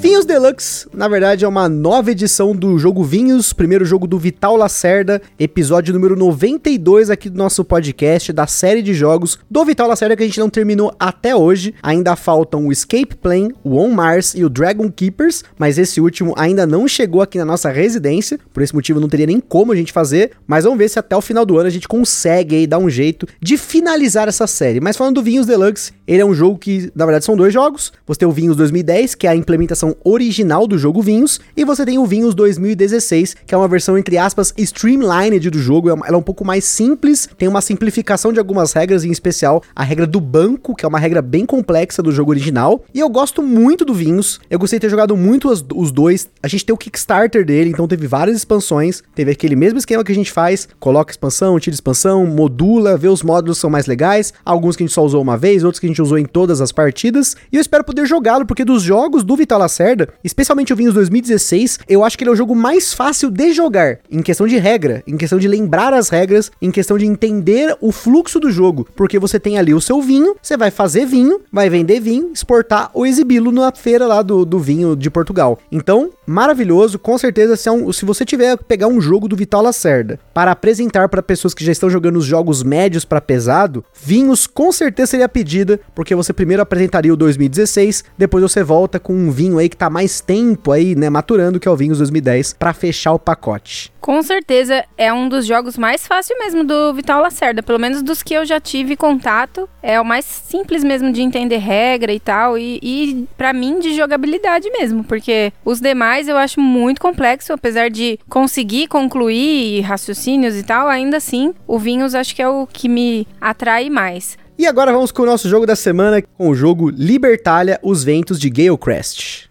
Vinhos 0.08 0.24
Deluxe, 0.24 0.88
na 0.94 1.06
verdade, 1.06 1.44
é 1.44 1.48
uma 1.48 1.68
nova 1.68 2.10
edição 2.10 2.56
do 2.56 2.78
jogo 2.78 3.04
Vinhos, 3.04 3.52
primeiro 3.52 3.84
jogo 3.84 4.06
do 4.06 4.18
Vital 4.18 4.56
Lacerda, 4.56 5.20
episódio 5.38 5.92
número 5.92 6.16
92 6.16 7.10
aqui 7.10 7.28
do 7.28 7.36
nosso 7.36 7.62
podcast, 7.62 8.32
da 8.32 8.46
série 8.46 8.80
de 8.80 8.94
jogos 8.94 9.38
do 9.50 9.62
Vital 9.66 9.86
Lacerda 9.86 10.16
que 10.16 10.22
a 10.22 10.26
gente 10.26 10.40
não 10.40 10.48
terminou 10.48 10.94
até 10.98 11.36
hoje. 11.36 11.74
Ainda 11.82 12.16
faltam 12.16 12.66
o 12.66 12.72
Escape 12.72 13.16
Plane, 13.16 13.54
o 13.62 13.76
On 13.76 13.90
Mars 13.90 14.34
e 14.34 14.46
o 14.46 14.48
Dragon 14.48 14.90
Keepers, 14.90 15.44
mas 15.58 15.76
esse 15.76 16.00
último 16.00 16.32
ainda 16.38 16.66
não 16.66 16.88
chegou 16.88 17.20
aqui 17.20 17.36
na 17.36 17.44
nossa 17.44 17.68
residência, 17.68 18.40
por 18.50 18.62
esse 18.62 18.74
motivo 18.74 18.98
não 19.00 19.10
teria 19.10 19.26
nem 19.26 19.40
como 19.40 19.72
a 19.72 19.76
gente 19.76 19.92
fazer, 19.92 20.30
mas 20.46 20.64
vamos 20.64 20.78
ver 20.78 20.88
se 20.88 20.98
até 20.98 21.14
o 21.14 21.20
final 21.20 21.44
do 21.44 21.58
ano 21.58 21.66
a 21.66 21.70
gente 21.70 21.86
consegue 21.86 22.56
aí 22.56 22.66
dar 22.66 22.78
um 22.78 22.88
jeito 22.88 23.26
de 23.42 23.58
finalizar 23.58 24.26
essa 24.26 24.46
série. 24.46 24.80
Mas 24.80 24.96
falando 24.96 25.16
do 25.16 25.22
Vinhos 25.22 25.46
Deluxe, 25.46 25.92
ele 26.06 26.22
é 26.22 26.24
um 26.24 26.32
jogo 26.32 26.56
que, 26.56 26.90
na 26.94 27.04
verdade, 27.04 27.26
são 27.26 27.36
dois 27.36 27.52
jogos. 27.52 27.92
Você 28.06 28.20
tem 28.20 28.26
o 28.26 28.32
Vinhos 28.32 28.56
2010, 28.56 29.14
que 29.14 29.26
é 29.26 29.30
a 29.30 29.36
implementação 29.36 29.97
original 30.04 30.66
do 30.66 30.78
jogo 30.78 31.02
Vinhos, 31.02 31.40
e 31.56 31.64
você 31.64 31.84
tem 31.84 31.98
o 31.98 32.06
Vinhos 32.06 32.34
2016, 32.34 33.36
que 33.46 33.54
é 33.54 33.58
uma 33.58 33.68
versão, 33.68 33.96
entre 33.96 34.18
aspas, 34.18 34.52
streamlined 34.56 35.50
do 35.50 35.58
jogo. 35.58 35.90
Ela 35.90 36.14
é 36.14 36.16
um 36.16 36.22
pouco 36.22 36.44
mais 36.44 36.64
simples, 36.64 37.28
tem 37.36 37.48
uma 37.48 37.60
simplificação 37.60 38.32
de 38.32 38.38
algumas 38.38 38.72
regras, 38.72 39.04
em 39.04 39.10
especial 39.10 39.62
a 39.74 39.82
regra 39.82 40.06
do 40.06 40.20
banco, 40.20 40.74
que 40.74 40.84
é 40.84 40.88
uma 40.88 40.98
regra 40.98 41.22
bem 41.22 41.44
complexa 41.44 42.02
do 42.02 42.12
jogo 42.12 42.30
original. 42.30 42.84
E 42.94 43.00
eu 43.00 43.08
gosto 43.08 43.42
muito 43.42 43.84
do 43.84 43.94
Vinhos, 43.94 44.40
eu 44.50 44.58
gostei 44.58 44.78
de 44.78 44.82
ter 44.82 44.90
jogado 44.90 45.16
muito 45.16 45.48
os, 45.48 45.64
os 45.74 45.90
dois. 45.90 46.28
A 46.42 46.48
gente 46.48 46.64
tem 46.64 46.74
o 46.74 46.78
Kickstarter 46.78 47.44
dele, 47.44 47.70
então 47.70 47.88
teve 47.88 48.06
várias 48.06 48.36
expansões. 48.36 49.02
Teve 49.14 49.30
aquele 49.30 49.56
mesmo 49.56 49.78
esquema 49.78 50.04
que 50.04 50.12
a 50.12 50.14
gente 50.14 50.32
faz: 50.32 50.68
coloca 50.78 51.12
expansão, 51.12 51.58
tira 51.58 51.74
expansão, 51.74 52.26
modula, 52.26 52.96
vê 52.96 53.08
os 53.08 53.22
módulos 53.22 53.58
que 53.58 53.60
são 53.60 53.70
mais 53.70 53.86
legais. 53.86 54.32
Alguns 54.44 54.76
que 54.76 54.82
a 54.82 54.86
gente 54.86 54.94
só 54.94 55.04
usou 55.04 55.22
uma 55.22 55.36
vez, 55.36 55.64
outros 55.64 55.80
que 55.80 55.86
a 55.86 55.88
gente 55.88 56.02
usou 56.02 56.18
em 56.18 56.24
todas 56.24 56.60
as 56.60 56.72
partidas. 56.72 57.36
E 57.52 57.56
eu 57.56 57.60
espero 57.60 57.84
poder 57.84 58.06
jogá-lo, 58.06 58.46
porque 58.46 58.64
dos 58.64 58.82
jogos 58.82 59.24
do 59.24 59.36
Vital 59.36 59.58
Lacerda, 59.58 59.87
especialmente 60.22 60.72
o 60.72 60.76
Vinhos 60.76 60.94
2016, 60.94 61.80
eu 61.88 62.04
acho 62.04 62.16
que 62.16 62.24
ele 62.24 62.30
é 62.30 62.32
o 62.32 62.36
jogo 62.36 62.54
mais 62.54 62.92
fácil 62.92 63.30
de 63.30 63.52
jogar, 63.52 63.98
em 64.10 64.22
questão 64.22 64.46
de 64.46 64.56
regra, 64.58 65.02
em 65.06 65.16
questão 65.16 65.38
de 65.38 65.48
lembrar 65.48 65.94
as 65.94 66.08
regras, 66.08 66.50
em 66.60 66.70
questão 66.70 66.98
de 66.98 67.06
entender 67.06 67.76
o 67.80 67.92
fluxo 67.92 68.40
do 68.40 68.50
jogo, 68.50 68.86
porque 68.94 69.18
você 69.18 69.38
tem 69.38 69.58
ali 69.58 69.72
o 69.72 69.80
seu 69.80 70.00
vinho, 70.02 70.36
você 70.42 70.56
vai 70.56 70.70
fazer 70.70 71.06
vinho, 71.06 71.40
vai 71.52 71.70
vender 71.70 72.00
vinho, 72.00 72.30
exportar 72.32 72.90
ou 72.92 73.06
exibi-lo 73.06 73.52
na 73.52 73.72
feira 73.72 74.06
lá 74.06 74.22
do, 74.22 74.44
do 74.44 74.58
vinho 74.58 74.96
de 74.96 75.10
Portugal. 75.10 75.58
Então, 75.70 76.10
maravilhoso, 76.26 76.98
com 76.98 77.16
certeza, 77.16 77.56
se, 77.56 77.68
é 77.68 77.72
um, 77.72 77.92
se 77.92 78.04
você 78.04 78.24
tiver 78.24 78.56
pegar 78.56 78.88
um 78.88 79.00
jogo 79.00 79.28
do 79.28 79.36
Vital 79.36 79.62
Lacerda 79.62 80.18
para 80.34 80.52
apresentar 80.52 81.08
para 81.08 81.22
pessoas 81.22 81.54
que 81.54 81.64
já 81.64 81.72
estão 81.72 81.88
jogando 81.88 82.16
os 82.16 82.24
jogos 82.24 82.62
médios 82.62 83.04
para 83.04 83.20
pesado, 83.20 83.84
vinhos 84.02 84.46
com 84.46 84.70
certeza 84.72 85.12
seria 85.12 85.26
a 85.26 85.28
pedida, 85.28 85.80
porque 85.94 86.14
você 86.14 86.32
primeiro 86.32 86.62
apresentaria 86.62 87.12
o 87.12 87.16
2016, 87.16 88.04
depois 88.16 88.42
você 88.42 88.62
volta 88.62 88.98
com 88.98 89.14
um 89.14 89.30
vinho 89.30 89.58
aí 89.58 89.68
que 89.68 89.76
tá 89.78 89.88
mais 89.88 90.20
tempo 90.20 90.72
aí, 90.72 90.94
né, 90.94 91.08
maturando, 91.08 91.60
que 91.60 91.68
é 91.68 91.70
o 91.70 91.76
Vinhos 91.76 91.98
2010, 91.98 92.54
para 92.58 92.72
fechar 92.72 93.12
o 93.12 93.18
pacote. 93.18 93.92
Com 94.00 94.22
certeza 94.22 94.84
é 94.96 95.12
um 95.12 95.28
dos 95.28 95.46
jogos 95.46 95.78
mais 95.78 96.06
fáceis 96.06 96.38
mesmo 96.38 96.64
do 96.64 96.92
Vital 96.94 97.20
Lacerda, 97.20 97.62
pelo 97.62 97.78
menos 97.78 98.02
dos 98.02 98.22
que 98.22 98.34
eu 98.34 98.44
já 98.44 98.58
tive 98.58 98.96
contato. 98.96 99.68
É 99.82 100.00
o 100.00 100.04
mais 100.04 100.24
simples 100.24 100.82
mesmo 100.82 101.12
de 101.12 101.20
entender 101.20 101.58
regra 101.58 102.12
e 102.12 102.18
tal, 102.18 102.58
e, 102.58 102.78
e 102.82 103.28
para 103.36 103.52
mim 103.52 103.78
de 103.78 103.94
jogabilidade 103.94 104.70
mesmo, 104.70 105.04
porque 105.04 105.52
os 105.64 105.80
demais 105.80 106.26
eu 106.26 106.36
acho 106.36 106.60
muito 106.60 107.00
complexo, 107.00 107.52
apesar 107.52 107.90
de 107.90 108.18
conseguir 108.28 108.88
concluir 108.88 109.82
raciocínios 109.82 110.56
e 110.56 110.62
tal, 110.62 110.88
ainda 110.88 111.18
assim 111.18 111.54
o 111.66 111.78
Vinhos 111.78 112.14
acho 112.14 112.34
que 112.34 112.42
é 112.42 112.48
o 112.48 112.66
que 112.66 112.88
me 112.88 113.26
atrai 113.40 113.88
mais. 113.90 114.36
E 114.58 114.66
agora 114.66 114.92
vamos 114.92 115.12
com 115.12 115.22
o 115.22 115.26
nosso 115.26 115.48
jogo 115.48 115.64
da 115.64 115.76
semana, 115.76 116.20
com 116.20 116.48
o 116.48 116.54
jogo 116.54 116.90
Libertalia, 116.90 117.78
os 117.80 118.02
ventos 118.02 118.40
de 118.40 118.50
Galecrest. 118.50 119.47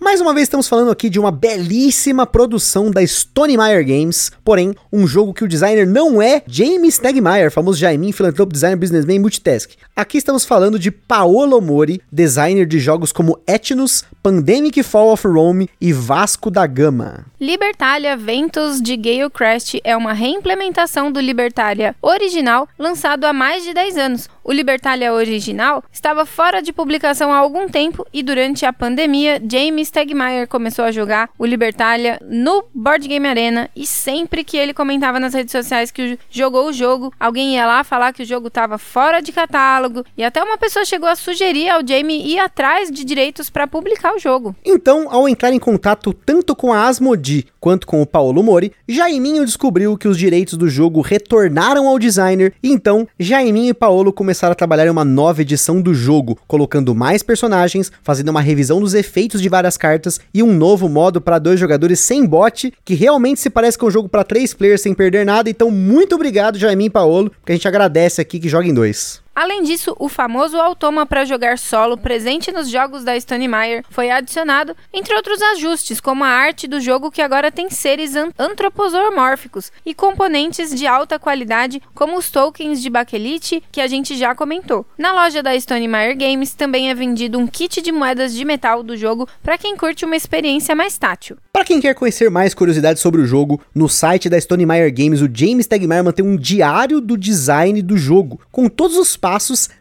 Mais 0.00 0.20
uma 0.20 0.32
vez 0.32 0.44
estamos 0.44 0.68
falando 0.68 0.92
aqui 0.92 1.10
de 1.10 1.18
uma 1.18 1.32
belíssima 1.32 2.24
produção 2.24 2.88
da 2.88 3.04
Stone 3.04 3.56
Meyer 3.56 3.84
Games, 3.84 4.30
porém, 4.44 4.72
um 4.92 5.08
jogo 5.08 5.34
que 5.34 5.42
o 5.42 5.48
designer 5.48 5.86
não 5.86 6.22
é 6.22 6.40
James 6.46 6.94
Stegmaier, 6.94 7.50
famoso 7.50 7.78
Jaimin, 7.78 8.12
filantropo, 8.12 8.52
designer, 8.52 8.76
businessman 8.76 9.16
e 9.16 9.18
multitask. 9.18 9.72
Aqui 9.96 10.16
estamos 10.16 10.44
falando 10.44 10.78
de 10.78 10.92
Paolo 10.92 11.60
Mori, 11.60 12.00
designer 12.12 12.64
de 12.64 12.78
jogos 12.78 13.10
como 13.10 13.40
Ethnus, 13.44 14.04
Pandemic 14.22 14.82
Fall 14.84 15.12
of 15.12 15.26
Rome 15.26 15.68
e 15.80 15.92
Vasco 15.92 16.48
da 16.48 16.64
Gama. 16.64 17.26
Libertalia 17.40 18.16
Ventus 18.16 18.80
de 18.80 18.96
Gale 18.96 19.28
Crest 19.30 19.80
é 19.82 19.96
uma 19.96 20.12
reimplementação 20.12 21.10
do 21.10 21.20
Libertalia 21.20 21.96
original 22.00 22.68
lançado 22.78 23.24
há 23.24 23.32
mais 23.32 23.64
de 23.64 23.74
10 23.74 23.96
anos. 23.96 24.28
O 24.48 24.52
Libertalia 24.52 25.12
original 25.12 25.84
estava 25.92 26.24
fora 26.24 26.62
de 26.62 26.72
publicação 26.72 27.30
há 27.30 27.36
algum 27.36 27.68
tempo 27.68 28.06
e 28.14 28.22
durante 28.22 28.64
a 28.64 28.72
pandemia, 28.72 29.42
James 29.46 29.88
Stegmaier 29.88 30.48
começou 30.48 30.86
a 30.86 30.90
jogar 30.90 31.28
o 31.38 31.44
Libertalia 31.44 32.18
no 32.26 32.64
Board 32.74 33.06
Game 33.06 33.28
Arena 33.28 33.68
e 33.76 33.84
sempre 33.84 34.42
que 34.42 34.56
ele 34.56 34.72
comentava 34.72 35.20
nas 35.20 35.34
redes 35.34 35.52
sociais 35.52 35.90
que 35.90 36.18
jogou 36.30 36.70
o 36.70 36.72
jogo, 36.72 37.12
alguém 37.20 37.56
ia 37.56 37.66
lá 37.66 37.84
falar 37.84 38.14
que 38.14 38.22
o 38.22 38.26
jogo 38.26 38.48
estava 38.48 38.78
fora 38.78 39.20
de 39.20 39.32
catálogo 39.32 40.02
e 40.16 40.24
até 40.24 40.42
uma 40.42 40.56
pessoa 40.56 40.82
chegou 40.86 41.10
a 41.10 41.14
sugerir 41.14 41.68
ao 41.68 41.86
Jamie 41.86 42.32
ir 42.32 42.38
atrás 42.38 42.90
de 42.90 43.04
direitos 43.04 43.50
para 43.50 43.66
publicar 43.66 44.14
o 44.14 44.18
jogo. 44.18 44.56
Então, 44.64 45.08
ao 45.10 45.28
entrar 45.28 45.52
em 45.52 45.58
contato 45.58 46.14
tanto 46.14 46.56
com 46.56 46.72
a 46.72 46.86
Asmodi 46.86 47.46
quanto 47.60 47.86
com 47.86 48.00
o 48.00 48.06
Paulo 48.06 48.42
Mori, 48.42 48.72
Jaiminho 48.88 49.44
descobriu 49.44 49.98
que 49.98 50.08
os 50.08 50.16
direitos 50.16 50.56
do 50.56 50.70
jogo 50.70 51.02
retornaram 51.02 51.86
ao 51.86 51.98
designer 51.98 52.54
e 52.62 52.72
então 52.72 53.06
Jaiminho 53.18 53.68
e 53.68 53.74
Paulo 53.74 54.10
começaram 54.10 54.37
a 54.46 54.54
trabalhar 54.54 54.86
em 54.86 54.90
uma 54.90 55.04
nova 55.04 55.42
edição 55.42 55.80
do 55.80 55.92
jogo, 55.92 56.38
colocando 56.46 56.94
mais 56.94 57.22
personagens, 57.22 57.90
fazendo 58.02 58.28
uma 58.28 58.40
revisão 58.40 58.80
dos 58.80 58.94
efeitos 58.94 59.42
de 59.42 59.48
várias 59.48 59.76
cartas 59.76 60.20
e 60.32 60.42
um 60.42 60.52
novo 60.52 60.88
modo 60.88 61.20
para 61.20 61.38
dois 61.38 61.58
jogadores 61.58 62.00
sem 62.00 62.24
bot, 62.24 62.72
que 62.84 62.94
realmente 62.94 63.40
se 63.40 63.50
parece 63.50 63.76
com 63.76 63.86
um 63.86 63.90
jogo 63.90 64.08
para 64.08 64.24
três 64.24 64.54
players 64.54 64.80
sem 64.80 64.94
perder 64.94 65.26
nada. 65.26 65.50
Então, 65.50 65.70
muito 65.70 66.14
obrigado, 66.14 66.58
Jaiminho 66.58 66.88
e 66.88 66.90
Paulo, 66.90 67.32
que 67.44 67.52
a 67.52 67.54
gente 67.54 67.68
agradece 67.68 68.20
aqui 68.20 68.38
que 68.38 68.48
joga 68.48 68.68
em 68.68 68.74
dois. 68.74 69.20
Além 69.40 69.62
disso, 69.62 69.94
o 70.00 70.08
famoso 70.08 70.56
automa 70.56 71.06
para 71.06 71.24
jogar 71.24 71.60
solo 71.60 71.96
presente 71.96 72.50
nos 72.50 72.68
jogos 72.68 73.04
da 73.04 73.18
Stone 73.20 73.46
Meyer 73.46 73.84
foi 73.88 74.10
adicionado, 74.10 74.76
entre 74.92 75.14
outros 75.14 75.40
ajustes, 75.40 76.00
como 76.00 76.24
a 76.24 76.28
arte 76.28 76.66
do 76.66 76.80
jogo 76.80 77.08
que 77.08 77.22
agora 77.22 77.52
tem 77.52 77.70
seres 77.70 78.16
an 78.16 78.30
antropomórficos 78.36 79.70
e 79.86 79.94
componentes 79.94 80.74
de 80.74 80.88
alta 80.88 81.20
qualidade, 81.20 81.80
como 81.94 82.18
os 82.18 82.32
tokens 82.32 82.82
de 82.82 82.90
bakelite 82.90 83.62
que 83.70 83.80
a 83.80 83.86
gente 83.86 84.16
já 84.16 84.34
comentou. 84.34 84.84
Na 84.98 85.12
loja 85.12 85.40
da 85.40 85.56
Stone 85.60 85.86
Meyer 85.86 86.18
Games 86.18 86.54
também 86.54 86.90
é 86.90 86.94
vendido 86.94 87.38
um 87.38 87.46
kit 87.46 87.80
de 87.80 87.92
moedas 87.92 88.34
de 88.34 88.44
metal 88.44 88.82
do 88.82 88.96
jogo 88.96 89.28
para 89.40 89.56
quem 89.56 89.76
curte 89.76 90.04
uma 90.04 90.16
experiência 90.16 90.74
mais 90.74 90.98
tátil. 90.98 91.36
Para 91.52 91.64
quem 91.64 91.80
quer 91.80 91.94
conhecer 91.94 92.28
mais 92.28 92.54
curiosidades 92.54 93.00
sobre 93.00 93.20
o 93.20 93.26
jogo, 93.26 93.60
no 93.72 93.88
site 93.88 94.28
da 94.28 94.40
Stone 94.40 94.66
Meyer 94.66 94.92
Games, 94.92 95.22
o 95.22 95.30
James 95.32 95.68
Tegmaier 95.68 96.02
mantém 96.02 96.26
um 96.26 96.36
diário 96.36 97.00
do 97.00 97.16
design 97.16 97.80
do 97.82 97.96
jogo, 97.96 98.40
com 98.50 98.68
todos 98.68 98.96
os 98.96 99.16
passos 99.16 99.27